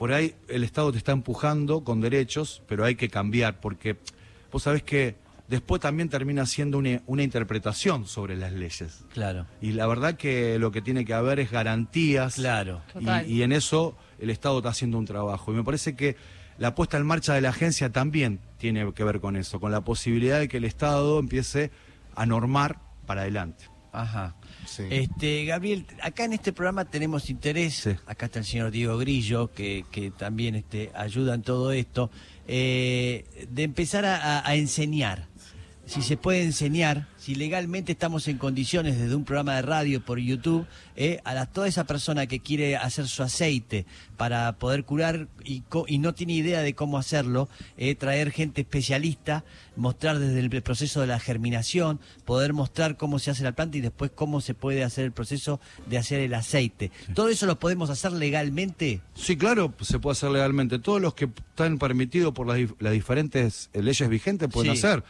por 0.03 0.13
ahí 0.13 0.35
el 0.49 0.65
Estado 0.65 0.91
te 0.91 0.99
está 0.99 1.13
empujando 1.13 1.85
con 1.85 2.01
derechos, 2.01 2.61
pero 2.67 2.85
hay 2.85 2.97
que 2.97 3.09
cambiar, 3.09 3.61
porque 3.61 3.99
vos 4.51 4.65
sabés 4.65 4.83
que 4.83 5.15
después 5.47 5.81
también 5.81 6.09
termina 6.09 6.45
siendo 6.45 6.79
una, 6.79 7.01
una 7.07 7.23
interpretación 7.23 8.09
sobre 8.09 8.35
las 8.35 8.53
leyes. 8.53 9.05
claro, 9.15 9.47
Y 9.61 9.71
la 9.71 9.87
verdad 9.87 10.17
que 10.17 10.59
lo 10.59 10.73
que 10.73 10.83
tiene 10.83 11.05
que 11.05 11.15
haber 11.15 11.39
es 11.39 11.53
garantías. 11.53 12.35
claro. 12.35 12.83
Y 13.29 13.43
en 13.43 13.53
eso 13.53 13.97
el 14.19 14.31
Estado 14.31 14.59
está 14.59 14.71
haciendo 14.71 14.99
un 14.99 15.05
trabajo. 15.05 15.53
Y 15.53 15.55
me 15.55 15.63
parece 15.63 15.95
que 15.95 16.17
la 16.59 16.75
puesta 16.75 16.97
en 16.97 17.07
marcha 17.07 17.35
de 17.35 17.41
la 17.41 17.51
agencia 17.51 17.93
también 17.93 18.41
tiene 18.59 18.93
que 18.95 19.05
ver 19.05 19.21
con 19.21 19.37
eso, 19.37 19.61
con 19.61 19.71
la 19.71 19.83
posibilidad 19.83 20.41
de 20.41 20.49
que 20.49 20.57
el 20.57 20.65
Estado 20.65 21.21
empiece 21.21 21.71
a 22.17 22.27
normar 22.27 22.81
para 23.07 23.21
adelante. 23.21 23.72
Ajá. 23.93 24.35
Sí. 24.67 24.85
Este, 24.91 25.45
Gabriel, 25.45 25.87
acá 26.03 26.25
en 26.25 26.33
este 26.33 26.53
programa 26.53 26.87
tenemos 26.87 27.29
interés, 27.29 27.75
Sí. 27.75 27.91
acá 28.07 28.27
está 28.27 28.39
el 28.39 28.45
señor 28.47 28.71
Diego 28.71 28.97
Grillo, 28.97 29.53
que, 29.53 29.85
que 29.91 30.11
también 30.11 30.55
este, 30.55 30.91
ayuda 30.95 31.35
en 31.35 31.43
todo 31.43 31.73
esto, 31.73 32.11
eh, 32.49 33.47
de 33.51 33.63
empezar 33.65 34.05
a, 34.07 34.39
a- 34.39 34.49
a 34.49 34.55
enseñar. 34.55 35.29
Si 35.93 36.01
se 36.01 36.17
puede 36.17 36.43
enseñar, 36.43 37.07
si 37.19 37.35
legalmente 37.35 37.93
estamos 37.93 38.27
en 38.27 38.39
condiciones 38.39 38.99
desde 38.99 39.15
un 39.15 39.27
programa 39.27 39.57
de 39.57 39.61
radio 39.63 40.03
por 40.03 40.19
YouTube, 40.19 40.67
eh, 40.97 41.21
a 41.25 41.35
la- 41.35 41.45
toda 41.45 41.69
esa 41.69 41.85
persona 41.85 42.27
que 42.27 42.41
quiere 42.41 42.77
hacer 42.79 43.07
su 43.09 43.23
aceite 43.23 43.85
para 44.17 44.53
poder 44.59 44.85
curar 44.85 45.29
y, 45.45 45.61
co- 45.61 45.85
y 45.87 45.99
no 45.99 46.15
tiene 46.15 46.33
idea 46.33 46.63
de 46.63 46.73
cómo 46.75 46.97
hacerlo, 46.97 47.51
eh, 47.77 47.95
traer 47.95 48.31
gente 48.31 48.63
especialista, 48.63 49.45
mostrar 49.77 50.19
desde 50.19 50.41
el 50.41 50.63
proceso 50.63 51.03
de 51.03 51.09
la 51.09 51.19
germinación, 51.21 52.01
poder 52.25 52.55
mostrar 52.55 52.97
cómo 52.97 53.19
se 53.19 53.31
hace 53.31 53.45
la 53.45 53.53
planta 53.53 53.77
y 53.77 53.83
después 53.83 54.11
cómo 54.15 54.41
se 54.41 54.55
puede 54.55 54.85
hacer 54.85 55.05
el 55.05 55.13
proceso 55.13 55.61
de 55.91 55.99
hacer 55.99 56.21
el 56.21 56.33
aceite. 56.33 56.91
¿Todo 57.15 57.29
eso 57.29 57.45
lo 57.45 57.59
podemos 57.59 57.91
hacer 57.91 58.13
legalmente? 58.13 59.03
Sí, 59.15 59.37
claro, 59.37 59.75
se 59.83 59.99
puede 59.99 60.13
hacer 60.13 60.31
legalmente. 60.31 60.79
Todos 60.79 61.03
los 61.03 61.13
que 61.13 61.27
están 61.27 61.79
permitidos 61.79 62.33
por 62.33 62.47
las, 62.47 62.59
las 62.79 62.95
diferentes 62.95 63.69
eh, 63.75 63.83
leyes 63.83 64.09
vigentes 64.09 64.49
pueden 64.51 64.73
Sí. 64.75 64.79
hacer. 64.87 65.05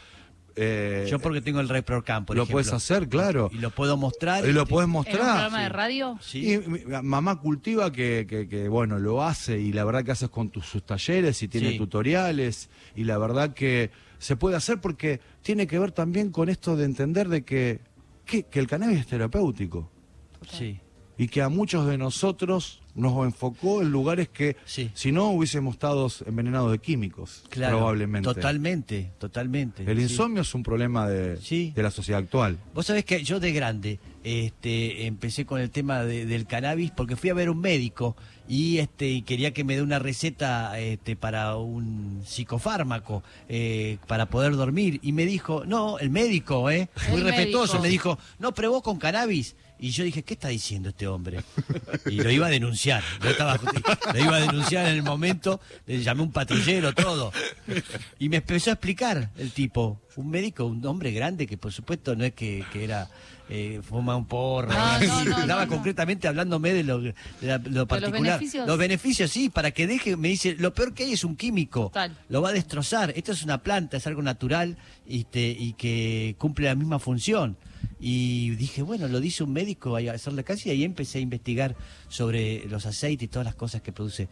Eh, 0.56 1.06
Yo 1.10 1.18
porque 1.18 1.40
tengo 1.40 1.60
el 1.60 1.68
ReproCam, 1.68 2.24
por 2.26 2.36
lo 2.36 2.42
ejemplo. 2.42 2.54
puedes 2.56 2.72
hacer, 2.72 3.08
claro. 3.08 3.50
Y 3.52 3.58
lo 3.58 3.70
puedo 3.70 3.96
mostrar. 3.96 4.46
Y 4.46 4.52
lo 4.52 4.66
puedes 4.66 4.84
¿En 4.84 4.90
un 4.90 4.92
mostrar. 4.92 5.18
programa 5.20 5.62
de 5.62 5.68
radio? 5.70 6.18
Sí. 6.20 6.54
Y 6.54 6.58
mamá 7.02 7.40
cultiva 7.40 7.90
que, 7.90 8.26
que- 8.28 8.46
que, 8.48 8.68
bueno, 8.68 8.98
lo 8.98 9.22
hace 9.22 9.58
y 9.60 9.72
la 9.72 9.84
verdad 9.84 10.04
que 10.04 10.10
haces 10.12 10.28
con 10.28 10.50
tus, 10.50 10.66
sus 10.66 10.82
talleres 10.84 11.42
y 11.42 11.48
tiene 11.48 11.70
Sí. 11.70 11.78
tutoriales 11.78 12.68
y 12.94 13.04
la 13.04 13.16
verdad 13.18 13.54
que 13.54 13.90
se 14.18 14.36
puede 14.36 14.56
hacer 14.56 14.80
porque 14.80 15.20
tiene 15.40 15.66
que 15.66 15.78
ver 15.78 15.90
también 15.92 16.30
con 16.30 16.48
esto 16.48 16.76
de 16.76 16.84
entender 16.84 17.28
de 17.28 17.44
que, 17.44 17.80
que, 18.26 18.42
que 18.44 18.60
el 18.60 18.66
cannabis 18.66 19.00
es 19.00 19.06
terapéutico 19.06 19.90
Sí. 20.50 20.78
y 21.16 21.28
que 21.28 21.40
a 21.42 21.48
muchos 21.48 21.86
de 21.86 21.96
nosotros 21.98 22.81
nos 22.94 23.24
enfocó 23.24 23.80
en 23.82 23.90
lugares 23.90 24.28
que 24.28 24.56
Sí. 24.64 24.90
si 24.94 25.12
no 25.12 25.30
hubiésemos 25.30 25.74
estado 25.74 26.08
envenenados 26.26 26.70
de 26.72 26.78
químicos, 26.78 27.42
Claro, 27.48 27.78
probablemente. 27.78 28.24
Totalmente, 28.32 29.12
totalmente. 29.18 29.82
El 29.90 29.96
sí. 29.98 30.02
insomnio 30.04 30.42
es 30.42 30.54
un 30.54 30.62
problema 30.62 31.08
de, 31.08 31.36
Sí. 31.38 31.72
de 31.74 31.82
la 31.82 31.90
sociedad 31.90 32.20
actual. 32.20 32.58
Vos 32.74 32.86
sabés 32.86 33.04
que 33.04 33.22
yo 33.24 33.40
de 33.40 33.52
grande 33.52 33.98
este, 34.24 35.06
empecé 35.06 35.44
con 35.46 35.60
el 35.60 35.70
tema 35.70 36.04
de- 36.04 36.26
del 36.26 36.46
cannabis 36.46 36.92
porque 36.92 37.16
fui 37.16 37.30
a 37.30 37.34
ver 37.34 37.50
un 37.50 37.58
médico 37.60 38.16
y 38.48 38.78
este 38.78 39.08
y 39.08 39.22
quería 39.22 39.52
que 39.52 39.64
me 39.64 39.74
dé 39.74 39.82
una 39.82 39.98
receta 39.98 40.78
este, 40.78 41.16
para 41.16 41.56
un 41.56 42.22
psicofármaco 42.24 43.22
eh, 43.48 43.98
para 44.06 44.26
poder 44.26 44.52
dormir 44.54 45.00
y 45.02 45.12
me 45.12 45.26
dijo, 45.26 45.64
no, 45.66 45.98
el 45.98 46.10
médico, 46.10 46.70
¿eh? 46.70 46.88
muy 47.10 47.20
El 47.20 47.26
respetuoso, 47.28 47.74
médico. 47.74 47.82
me 47.82 47.88
dijo, 47.88 48.18
no, 48.38 48.52
pero 48.54 48.70
vos 48.70 48.82
con 48.82 48.98
cannabis. 48.98 49.56
Y 49.82 49.90
yo 49.90 50.04
dije, 50.04 50.22
¿qué 50.22 50.34
está 50.34 50.46
diciendo 50.46 50.90
este 50.90 51.08
hombre? 51.08 51.40
Y 52.06 52.12
lo 52.22 52.30
iba 52.30 52.46
a 52.46 52.50
denunciar. 52.50 53.02
Yo 53.20 53.30
estaba, 53.30 53.58
lo 54.14 54.18
iba 54.18 54.36
a 54.36 54.40
denunciar 54.40 54.86
en 54.86 54.94
el 54.94 55.02
momento, 55.02 55.60
le 55.86 56.00
llamé 56.00 56.20
a 56.20 56.24
un 56.24 56.30
patrullero, 56.30 56.94
todo. 56.94 57.32
Y 58.20 58.28
me 58.28 58.36
empezó 58.36 58.70
a 58.70 58.74
explicar 58.74 59.30
el 59.36 59.50
tipo, 59.50 60.00
un 60.14 60.30
médico, 60.30 60.64
un 60.66 60.86
hombre 60.86 61.10
grande 61.10 61.48
que 61.48 61.58
por 61.58 61.72
supuesto 61.72 62.14
no 62.14 62.24
es 62.24 62.32
que, 62.32 62.64
que 62.72 62.84
era 62.84 63.08
eh, 63.48 63.80
fuma 63.82 64.14
un 64.16 64.26
porro, 64.26 64.68
No, 64.72 65.00
no, 65.00 65.24
no, 65.24 65.38
estaba 65.40 65.66
concretamente 65.66 66.28
hablándome 66.28 66.72
de 66.72 66.84
lo, 66.84 67.00
de 67.00 67.14
la- 67.40 67.58
lo 67.58 67.84
particular. 67.88 68.22
beneficios? 68.38 68.66
Los 68.68 68.78
beneficios, 68.78 69.30
sí, 69.32 69.48
para 69.50 69.72
que 69.72 69.88
deje, 69.88 70.16
me 70.16 70.28
dice, 70.28 70.54
lo 70.60 70.72
peor 70.72 70.94
que 70.94 71.02
hay 71.02 71.12
es 71.14 71.24
un 71.24 71.34
químico, 71.34 71.90
lo 72.28 72.40
va 72.40 72.50
a 72.50 72.52
destrozar. 72.52 73.12
Esto 73.16 73.32
es 73.32 73.42
una 73.42 73.58
planta, 73.58 73.96
es 73.96 74.06
algo 74.06 74.22
natural 74.22 74.76
este, 75.08 75.48
y 75.58 75.72
que 75.72 76.36
cumple 76.38 76.66
la 76.68 76.76
misma 76.76 77.00
función. 77.00 77.56
Y 78.04 78.50
dije, 78.56 78.82
bueno, 78.82 79.06
lo 79.06 79.20
dice 79.20 79.44
un 79.44 79.52
médico, 79.52 79.94
hay 79.94 80.06
que 80.06 80.10
hacerle 80.10 80.42
casi, 80.42 80.68
y 80.68 80.72
ahí 80.72 80.84
empecé 80.84 81.18
a 81.18 81.20
investigar 81.20 81.76
sobre 82.08 82.66
los 82.66 82.84
aceites 82.84 83.26
y 83.26 83.28
todas 83.28 83.46
las 83.46 83.54
cosas 83.54 83.80
que 83.80 83.92
produce 83.92 84.28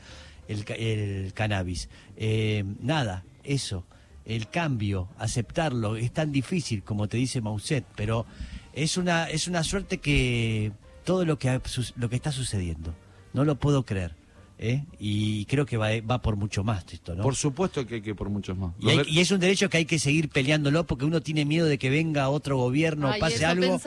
el, 0.49 0.65
el 0.73 1.33
cannabis. 1.33 1.89
Eh, 2.17 2.65
nada, 2.81 3.23
eso, 3.45 3.85
el 4.27 4.49
cambio, 4.49 5.09
aceptarlo, 5.19 5.95
es 5.95 6.11
tan 6.13 6.33
difícil 6.33 6.83
como 6.83 7.07
te 7.07 7.17
dice 7.17 7.41
Mauset, 7.41 7.85
pero 7.95 8.27
es 8.73 8.97
una, 8.97 9.31
es 9.31 9.47
una 9.47 9.63
suerte 9.63 9.99
que 9.99 10.73
todo 11.05 11.25
lo 11.25 11.39
que, 11.39 11.61
lo 11.97 12.11
que 12.11 12.17
está 12.17 12.33
sucediendo, 12.33 12.93
no 13.33 13.45
lo 13.45 13.55
puedo 13.55 13.85
creer. 13.85 14.20
¿Eh? 14.63 14.85
Y 14.99 15.47
creo 15.47 15.65
que 15.65 15.79
va, 15.79 15.89
va 16.03 16.21
por 16.21 16.37
mucho 16.37 16.63
más 16.63 16.85
esto, 16.93 17.15
¿no? 17.15 17.23
Por 17.23 17.35
supuesto 17.35 17.87
que 17.87 17.95
hay 17.97 18.03
que 18.03 18.11
ir 18.11 18.17
por 18.17 18.29
muchos 18.29 18.57
más. 18.59 18.73
Y, 18.79 18.91
hay- 18.91 19.19
es 19.19 19.31
un 19.31 19.41
derecho 19.41 19.71
que 19.71 19.79
hay 19.79 19.87
que 19.87 19.99
seguir 19.99 20.29
peleándolo 20.29 20.87
porque 20.87 21.07
uno 21.07 21.23
tiene 21.23 21.47
miedo 21.47 21.67
de 21.67 21.79
que 21.79 21.89
venga 21.89 22.29
otro 22.29 22.59
gobierno, 22.59 23.09
Ay, 23.09 23.19
pase 23.21 23.45
algo 23.47 23.81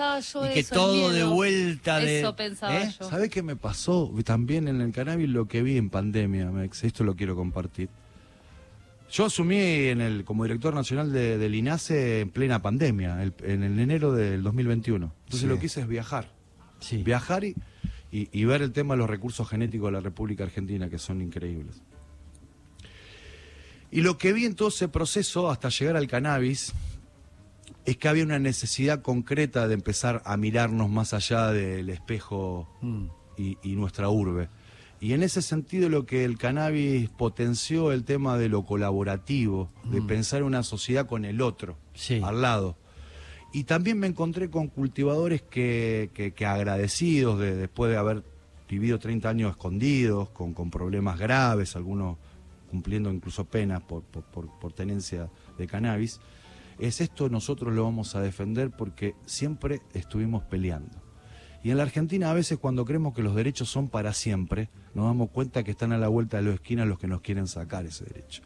y 0.49 0.53
que 0.53 0.63
todo 0.63 1.11
de 1.11 1.23
vuelta 1.25 1.99
de 1.99 2.21
Eso 2.21 2.35
pensaba 2.35 2.75
¿eh? 2.81 2.91
yo. 2.99 3.07
¿Sabe 3.07 3.29
qué 3.29 3.43
me 3.43 3.55
pasó 3.55 4.11
también 4.25 4.67
en 4.67 4.81
el 4.81 4.91
cannabis? 4.91 5.29
Lo 5.29 5.47
que 5.47 5.61
vi 5.61 5.77
en 5.77 5.91
pandemia, 5.91 6.49
Mex, 6.49 6.83
esto 6.83 7.03
lo 7.03 7.15
quiero 7.15 7.35
compartir. 7.35 7.89
Yo 9.11 9.25
asumí 9.25 9.57
en 9.57 10.01
el, 10.01 10.23
como 10.25 10.43
director 10.43 10.73
nacional 10.73 11.11
de, 11.13 11.37
del 11.37 11.53
INASE 11.53 12.21
en 12.21 12.29
plena 12.31 12.63
pandemia, 12.63 13.21
el- 13.21 13.33
en 13.43 13.61
el 13.61 13.79
enero 13.79 14.11
del 14.11 14.41
2021. 14.41 15.13
Entonces 15.25 15.41
Sí. 15.41 15.45
lo 15.47 15.59
que 15.59 15.67
hice 15.67 15.81
es 15.81 15.87
viajar. 15.87 16.31
Sí. 16.79 17.03
Viajar 17.03 17.43
y, 17.43 17.53
y- 18.13 18.29
y 18.31 18.45
ver 18.45 18.61
el 18.61 18.71
tema 18.71 18.93
de 18.93 18.99
los 18.99 19.09
recursos 19.09 19.49
genéticos 19.49 19.87
de 19.87 19.93
la 19.93 19.99
República 19.99 20.43
Argentina, 20.43 20.87
que 20.89 20.99
son 20.99 21.19
increíbles. 21.21 21.81
Y 23.91 24.01
lo 24.01 24.17
que 24.17 24.33
vi 24.33 24.45
en 24.45 24.55
todo 24.55 24.69
ese 24.69 24.87
proceso, 24.87 25.49
hasta 25.51 25.69
llegar 25.69 25.97
al 25.97 26.07
cannabis, 26.07 26.73
es 27.85 27.97
que 27.97 28.07
había 28.07 28.23
una 28.23 28.39
necesidad 28.39 29.01
concreta 29.01 29.67
de 29.67 29.73
empezar 29.73 30.21
a 30.25 30.37
mirarnos 30.37 30.89
más 30.89 31.13
allá 31.13 31.47
del 31.51 31.89
espejo 31.89 32.69
Mm. 32.81 33.05
y, 33.37 33.57
y 33.63 33.75
nuestra 33.75 34.09
urbe. 34.09 34.49
Y 34.99 35.13
en 35.13 35.21
ese 35.21 35.41
sentido 35.41 35.89
lo 35.89 36.05
que 36.05 36.23
el 36.23 36.37
cannabis 36.37 37.09
potenció 37.09 37.91
el 37.91 38.03
tema 38.05 38.37
de 38.37 38.47
lo 38.47 38.63
colaborativo, 38.65 39.69
de 39.83 40.01
pensar 40.01 40.43
una 40.43 40.63
sociedad 40.63 41.07
con 41.07 41.25
el 41.25 41.41
otro, 41.41 41.77
Sí. 41.93 42.21
al 42.23 42.41
lado. 42.41 42.77
Y 43.53 43.65
también 43.65 43.99
me 43.99 44.07
encontré 44.07 44.49
con 44.49 44.67
cultivadores 44.67 45.41
que, 45.43 46.09
que- 46.13 46.45
agradecidos 46.45 47.39
de, 47.39 47.55
después 47.55 47.91
de 47.91 47.97
haber 47.97 48.23
vivido 48.67 48.97
30 48.99 49.29
años 49.29 49.51
escondidos, 49.51 50.29
con, 50.29 50.53
con 50.53 50.71
problemas 50.71 51.19
graves, 51.19 51.75
algunos 51.75 52.17
cumpliendo 52.71 53.11
incluso 53.11 53.45
penas 53.45 53.81
por, 53.83 54.01
por- 54.03 54.23
por- 54.23 54.59
por 54.59 54.73
tenencia 54.73 55.29
de 55.59 55.67
cannabis, 55.67 56.19
es 56.79 56.99
esto 57.01 57.29
nosotros 57.29 57.71
lo 57.75 57.83
vamos 57.83 58.15
a 58.15 58.21
defender 58.21 58.71
porque 58.71 59.13
siempre 59.27 59.81
estuvimos 59.93 60.43
peleando. 60.43 60.97
Y 61.63 61.69
en 61.69 61.77
la 61.77 61.83
Argentina 61.83 62.31
a 62.31 62.33
veces 62.33 62.57
cuando 62.57 62.83
creemos 62.83 63.13
que 63.13 63.21
los 63.21 63.35
derechos 63.35 63.69
son 63.69 63.87
para 63.87 64.13
siempre, 64.13 64.69
nos 64.95 65.05
damos 65.05 65.29
cuenta 65.29 65.63
que 65.63 65.71
están 65.71 65.93
a 65.93 65.97
la 65.99 66.07
vuelta 66.07 66.37
de 66.37 66.43
la 66.43 66.55
esquina 66.55 66.83
los 66.85 66.97
que 66.97 67.07
nos 67.07 67.21
quieren 67.21 67.45
sacar 67.47 67.85
ese 67.85 68.05
derecho. 68.05 68.41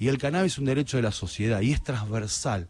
Y 0.00 0.08
el 0.08 0.18
cannabis 0.18 0.54
es 0.54 0.58
un 0.58 0.64
derecho 0.64 0.96
de 0.96 1.04
la 1.04 1.12
sociedad 1.12 1.60
y 1.60 1.72
es 1.72 1.82
transversal. 1.82 2.68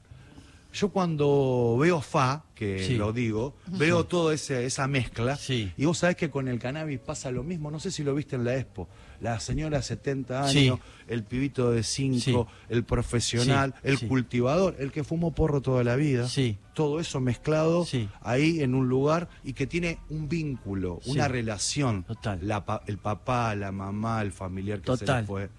Yo 0.74 0.88
cuando 0.88 1.76
veo 1.80 2.00
FA, 2.02 2.44
que 2.54 2.84
Sí. 2.84 2.96
lo 2.96 3.12
digo, 3.12 3.54
veo 3.68 4.04
toda 4.06 4.34
esa 4.34 4.88
mezcla. 4.88 5.36
Sí. 5.36 5.72
Y 5.76 5.84
vos 5.84 5.98
sabés 5.98 6.16
que 6.16 6.30
con 6.30 6.48
el 6.48 6.58
cannabis 6.58 6.98
pasa 6.98 7.30
lo 7.30 7.44
mismo. 7.44 7.70
No 7.70 7.78
sé 7.78 7.92
si 7.92 8.02
lo 8.02 8.12
viste 8.14 8.34
en 8.34 8.44
la 8.44 8.56
Expo. 8.56 8.88
La 9.20 9.38
señora 9.38 9.76
de 9.78 9.82
70 9.84 10.44
años, 10.44 10.80
el 11.06 11.22
pibito 11.22 11.70
de 11.70 11.84
5, 11.84 12.18
Sí. 12.18 12.34
el 12.74 12.82
profesional, 12.84 13.74
el 13.84 14.00
cultivador, 14.08 14.74
el 14.80 14.90
que 14.90 15.04
fumó 15.04 15.32
porro 15.32 15.62
toda 15.62 15.84
la 15.84 15.94
vida. 15.94 16.28
Sí. 16.28 16.58
Todo 16.74 16.98
eso 16.98 17.20
mezclado 17.20 17.86
ahí 18.20 18.60
en 18.60 18.74
un 18.74 18.88
lugar 18.88 19.28
y 19.44 19.52
que 19.52 19.68
tiene 19.68 19.98
un 20.10 20.28
vínculo, 20.28 21.00
una 21.06 21.28
relación. 21.28 22.02
Total. 22.02 22.40
La 22.42 22.64
pa- 22.64 22.82
el 22.88 22.98
papá, 22.98 23.54
la 23.54 23.70
mamá, 23.70 24.20
el 24.22 24.32
familiar 24.32 24.80
que 24.80 24.90
se 24.96 24.98
Total. 24.98 25.20
le 25.22 25.26
fue. 25.28 25.50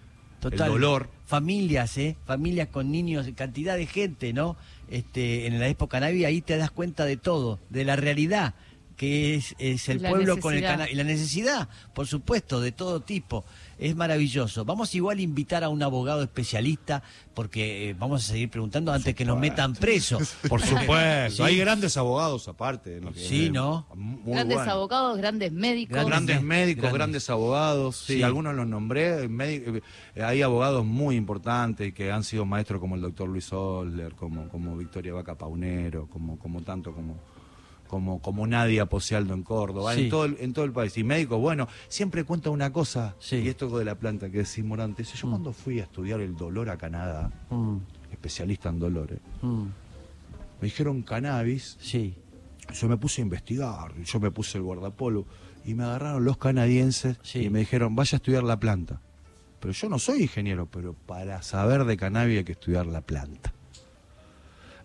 Total. 0.42 0.68
El 0.68 0.74
dolor. 0.74 1.10
Familias, 1.26 1.98
¿eh? 1.98 2.18
Familias 2.26 2.68
con 2.68 2.92
niños, 2.92 3.26
cantidad 3.36 3.78
de 3.78 3.88
gente, 3.88 4.32
¿no? 4.32 4.58
Este, 4.90 5.48
en 5.48 5.60
la 5.60 5.68
época 5.68 6.00
Navi 6.00 6.26
ahí 6.26 6.42
te 6.42 6.58
das 6.58 6.72
cuenta 6.72 7.06
de 7.06 7.18
todo, 7.18 7.60
de 7.70 7.86
la 7.86 7.96
realidad 7.96 8.54
que 8.96 9.36
es, 9.36 9.56
es 9.60 9.90
el 9.90 10.02
La 10.02 10.10
pueblo 10.10 10.40
con 10.40 10.54
el 10.54 10.62
cannabis. 10.62 10.94
Y 10.94 10.96
la 10.96 11.04
necesidad, 11.04 11.70
por 11.94 12.08
supuesto, 12.08 12.62
de 12.62 12.72
todo 12.72 13.02
tipo. 13.02 13.46
Es 13.78 13.94
maravilloso. 13.94 14.64
Vamos 14.64 14.96
igual 14.96 15.18
a 15.18 15.22
invitar 15.22 15.64
a 15.66 15.70
un 15.70 15.84
abogado 15.84 16.24
especialista, 16.24 17.04
porque 17.34 17.90
eh, 17.90 17.96
vamos 18.00 18.24
a 18.24 18.32
seguir 18.32 18.50
preguntando 18.50 18.94
antes 18.94 19.14
que 19.14 19.26
nos 19.26 19.38
metan 19.38 19.74
presos. 19.74 20.36
Por 20.48 20.62
supuesto. 20.62 20.86
Sí. 21.36 21.42
Hay 21.42 21.58
grandes 21.58 21.98
abogados 21.98 22.48
aparte. 22.48 23.02
Sí, 23.16 23.50
¿no? 23.50 23.86
Muy 23.96 24.34
grandes 24.34 24.56
buenos. 24.58 24.74
abogados, 24.74 25.18
grandes 25.18 25.52
médicos. 25.52 26.06
Grandes 26.06 26.42
médicos, 26.42 26.84
grandes. 26.84 26.98
grandes, 26.98 27.30
abogados, 27.30 27.98
sí, 27.98 28.16
Sí. 28.18 28.24
algunos 28.24 28.56
los 28.56 28.68
nombré, 28.68 29.26
eh, 29.26 29.82
hay 30.22 30.42
abogados 30.42 30.86
muy 30.86 31.16
importantes 31.16 31.94
que 31.94 32.12
han 32.12 32.24
sido 32.24 32.46
maestros 32.46 32.80
como 32.80 32.96
el 32.96 33.02
doctor 33.02 33.28
Luis 33.28 33.52
Osler, 33.52 34.14
como, 34.14 34.48
como 34.50 34.78
Victoria 34.78 35.14
Vaca 35.14 35.36
Paunero, 35.38 36.08
como, 36.08 36.40
como 36.40 36.62
tanto 36.62 36.94
como, 36.94 37.18
como, 37.88 38.22
como 38.22 38.46
Nadia 38.48 38.86
Posialdo 38.88 39.34
en 39.34 39.44
Córdoba, 39.44 39.94
Sí. 39.94 40.04
en, 40.06 40.10
todo 40.10 40.26
el, 40.26 40.38
en 40.40 40.54
todo 40.54 40.66
el 40.66 40.72
país. 40.72 40.98
Y 40.98 41.04
médicos, 41.04 41.40
bueno, 41.40 41.68
siempre 41.88 42.24
cuenta 42.24 42.50
una 42.50 42.72
cosa, 42.74 43.16
Sí. 43.20 43.38
y 43.38 43.48
esto 43.50 43.78
de 43.78 43.86
la 43.86 43.96
planta 43.96 44.30
que 44.30 44.40
decís 44.40 44.64
Morante, 44.64 45.04
yo 45.04 45.30
cuando 45.30 45.54
fui 45.54 45.80
a 45.80 45.84
estudiar 45.84 46.20
el 46.22 46.36
dolor 46.36 46.70
a 46.70 46.78
Canadá, 46.78 47.32
Mm, 47.50 47.78
especialista 48.12 48.70
en 48.70 48.80
dolores, 48.80 49.20
mm, 49.42 49.64
me 49.64 50.62
dijeron 50.62 51.02
cannabis, 51.04 51.78
sí, 51.80 52.16
yo 52.74 52.88
me 52.90 52.98
puse 52.98 53.22
a 53.22 53.24
investigar, 53.24 53.94
yo 54.04 54.20
me 54.20 54.32
puse 54.32 54.58
el 54.58 54.64
guardapolo 54.64 55.26
y 55.66 55.74
me 55.76 55.84
agarraron 55.84 56.26
los 56.26 56.38
canadienses 56.38 57.18
Sí. 57.24 57.44
y 57.44 57.50
me 57.50 57.60
dijeron, 57.60 57.96
vaya 57.96 58.16
a 58.16 58.18
estudiar 58.18 58.44
la 58.44 58.60
planta. 58.60 59.02
Pero 59.60 59.74
yo 59.74 59.90
no 59.90 59.98
soy 60.00 60.24
ingeniero, 60.24 60.68
pero 60.68 60.94
para 60.94 61.42
saber 61.42 61.86
de 61.86 61.98
cannabis 61.98 62.40
hay 62.40 62.44
que 62.44 62.52
estudiar 62.52 62.86
la 62.86 63.02
planta. 63.02 63.54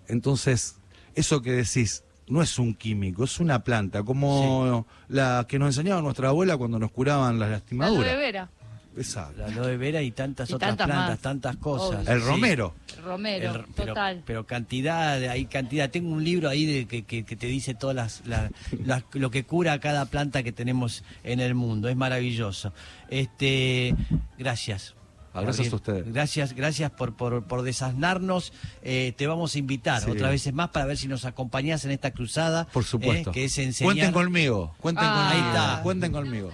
Entonces, 0.08 0.76
eso 1.14 1.42
que 1.42 1.52
decís 1.52 2.04
no 2.30 2.40
es 2.42 2.58
un 2.58 2.74
químico, 2.74 3.24
es 3.24 3.38
una 3.40 3.62
planta, 3.62 4.02
como 4.02 4.86
la 5.08 5.44
que 5.48 5.58
nos 5.58 5.68
enseñaba 5.76 6.00
nuestra 6.00 6.28
abuela 6.28 6.56
cuando 6.56 6.78
nos 6.78 6.90
curaban 6.90 7.38
las 7.38 7.48
La 7.50 7.56
lastimaduras. 7.56 8.08
aloe 8.12 8.16
vera, 8.20 8.48
Esa. 8.96 9.30
la 9.36 9.46
aloe 9.46 9.76
vera 9.76 10.00
y 10.02 10.10
tantas 10.12 10.48
Y 10.50 10.54
otras 10.54 10.70
tantas 10.70 10.86
plantas, 10.86 11.08
más. 11.10 11.18
tantas 11.20 11.56
cosas. 11.56 12.00
Obvio. 12.06 12.12
El 12.14 12.20
Sí. 12.22 12.26
romero. 12.26 12.74
romero, 13.04 13.54
El- 13.54 13.64
pero, 13.74 13.88
total. 13.94 14.22
pero 14.26 14.46
cantidad, 14.46 15.14
hay 15.24 15.46
cantidad. 15.46 15.88
Tengo 15.90 16.10
un 16.12 16.22
libro 16.22 16.48
ahí 16.50 16.66
de, 16.66 16.86
que, 16.86 17.02
que- 17.04 17.24
que 17.24 17.34
te 17.36 17.46
dice 17.46 17.74
todas 17.74 17.96
las, 17.96 18.22
la- 18.26 18.50
las- 18.84 19.04
lo 19.14 19.30
que 19.30 19.44
cura 19.44 19.78
cada 19.80 20.04
planta 20.06 20.42
que 20.42 20.52
tenemos 20.52 21.02
en 21.24 21.40
el 21.40 21.54
mundo. 21.54 21.88
Es 21.88 21.96
maravilloso. 21.96 22.72
Este, 23.08 23.94
gracias. 24.38 24.94
Gracias 25.34 25.72
a 25.72 25.76
ustedes. 25.76 26.12
Gracias, 26.12 26.54
gracias 26.54 26.90
por, 26.90 27.14
por, 27.14 27.44
por 27.44 27.62
desasnarnos. 27.62 28.52
Eh, 28.82 29.12
te 29.16 29.26
vamos 29.26 29.54
a 29.54 29.58
invitar 29.58 30.02
Sí. 30.02 30.10
otra 30.10 30.30
vez 30.30 30.52
más 30.52 30.70
para 30.70 30.86
ver 30.86 30.96
si 30.96 31.06
nos 31.08 31.24
acompañás 31.24 31.84
en 31.84 31.92
esta 31.92 32.10
cruzada. 32.10 32.66
Por 32.72 32.84
supuesto. 32.84 33.30
eh, 33.30 33.32
que 33.32 33.44
es 33.44 33.58
enseñar. 33.58 33.94
Cuenten 33.94 34.12
conmigo, 34.12 34.74
cuenten 34.80 35.04
Ah. 35.06 35.30
conmigo. 35.30 35.46
Ahí 35.46 35.48
está. 35.54 35.82
Cuenten 35.82 36.12
conmigo. 36.12 36.50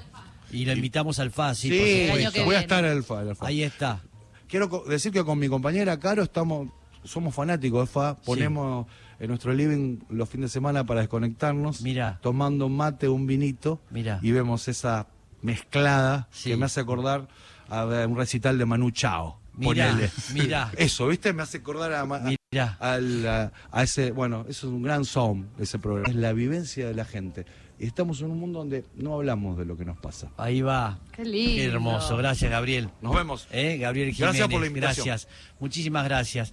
Y 0.52 0.64
lo 0.64 0.72
invitamos 0.72 1.18
al 1.18 1.28
FA, 1.30 1.54
sí, 1.54 1.68
Sí, 1.70 2.06
por 2.08 2.16
supuesto. 2.18 2.44
voy 2.44 2.54
a 2.54 2.60
estar 2.60 2.84
en 2.84 2.92
el 2.92 2.98
FA. 3.02 3.24
Ahí 3.40 3.62
está. 3.62 4.00
Quiero 4.48 4.84
decir 4.88 5.10
que 5.12 5.24
con 5.24 5.38
mi 5.38 5.48
compañera 5.48 5.98
Caro 5.98 6.22
estamos, 6.22 6.68
somos 7.02 7.34
fanáticos 7.34 7.80
de 7.88 7.92
FA, 7.92 8.16
ponemos 8.24 8.86
en 9.18 9.28
nuestro 9.28 9.52
living 9.54 9.98
los 10.10 10.28
fines 10.28 10.50
de 10.50 10.52
semana 10.52 10.84
para 10.84 11.00
desconectarnos, 11.00 11.80
Mirá. 11.80 12.18
tomando 12.22 12.68
mate, 12.68 13.08
un 13.08 13.26
vinito, 13.26 13.80
Mirá. 13.90 14.20
y 14.22 14.30
vemos 14.30 14.68
esa 14.68 15.06
mezclada 15.42 16.28
Sí. 16.30 16.50
que 16.50 16.56
me 16.56 16.66
hace 16.66 16.80
acordar 16.80 17.26
a 17.68 17.84
ver, 17.84 18.06
un 18.06 18.16
recital 18.16 18.58
de 18.58 18.64
Manu 18.66 18.90
Chao. 18.90 19.40
Mirá, 19.54 19.88
ponele. 19.90 20.10
mirá. 20.34 20.70
Eso, 20.76 21.06
¿viste? 21.08 21.32
Me 21.32 21.42
hace 21.42 21.58
acordar 21.58 21.92
a, 21.94 22.04
Ma- 22.04 22.16
a- 22.16 22.30
Mirá. 22.52 22.76
al- 22.78 23.26
a- 23.26 23.52
a 23.72 23.82
ese, 23.82 24.10
bueno, 24.10 24.44
eso 24.48 24.66
es 24.66 24.72
un 24.72 24.82
gran 24.82 25.04
sound, 25.06 25.48
ese 25.58 25.78
programa. 25.78 26.08
Es 26.10 26.14
la 26.16 26.32
vivencia 26.34 26.86
de 26.86 26.94
la 26.94 27.04
gente. 27.06 27.46
Y 27.78 27.84
estamos 27.86 28.20
en 28.22 28.30
un 28.30 28.38
mundo 28.40 28.60
donde 28.60 28.84
no 28.94 29.14
hablamos 29.14 29.58
de 29.58 29.66
lo 29.66 29.76
que 29.76 29.84
nos 29.84 29.98
pasa. 29.98 30.28
Ahí 30.38 30.62
va. 30.62 30.98
Qué 31.12 31.24
lindo. 31.26 31.56
Qué 31.56 31.64
hermoso. 31.66 32.16
Gracias, 32.16 32.50
Gabriel. 32.50 32.88
Nos 33.02 33.14
vemos. 33.14 33.46
Eh, 33.50 33.76
Gabriel 33.78 34.12
Jiménez. 34.14 34.18
Gracias 34.36 34.48
por 34.48 34.60
la 34.62 34.66
invitación. 34.66 35.06
Gracias. 35.06 35.28
Muchísimas 35.60 36.04
gracias. 36.04 36.52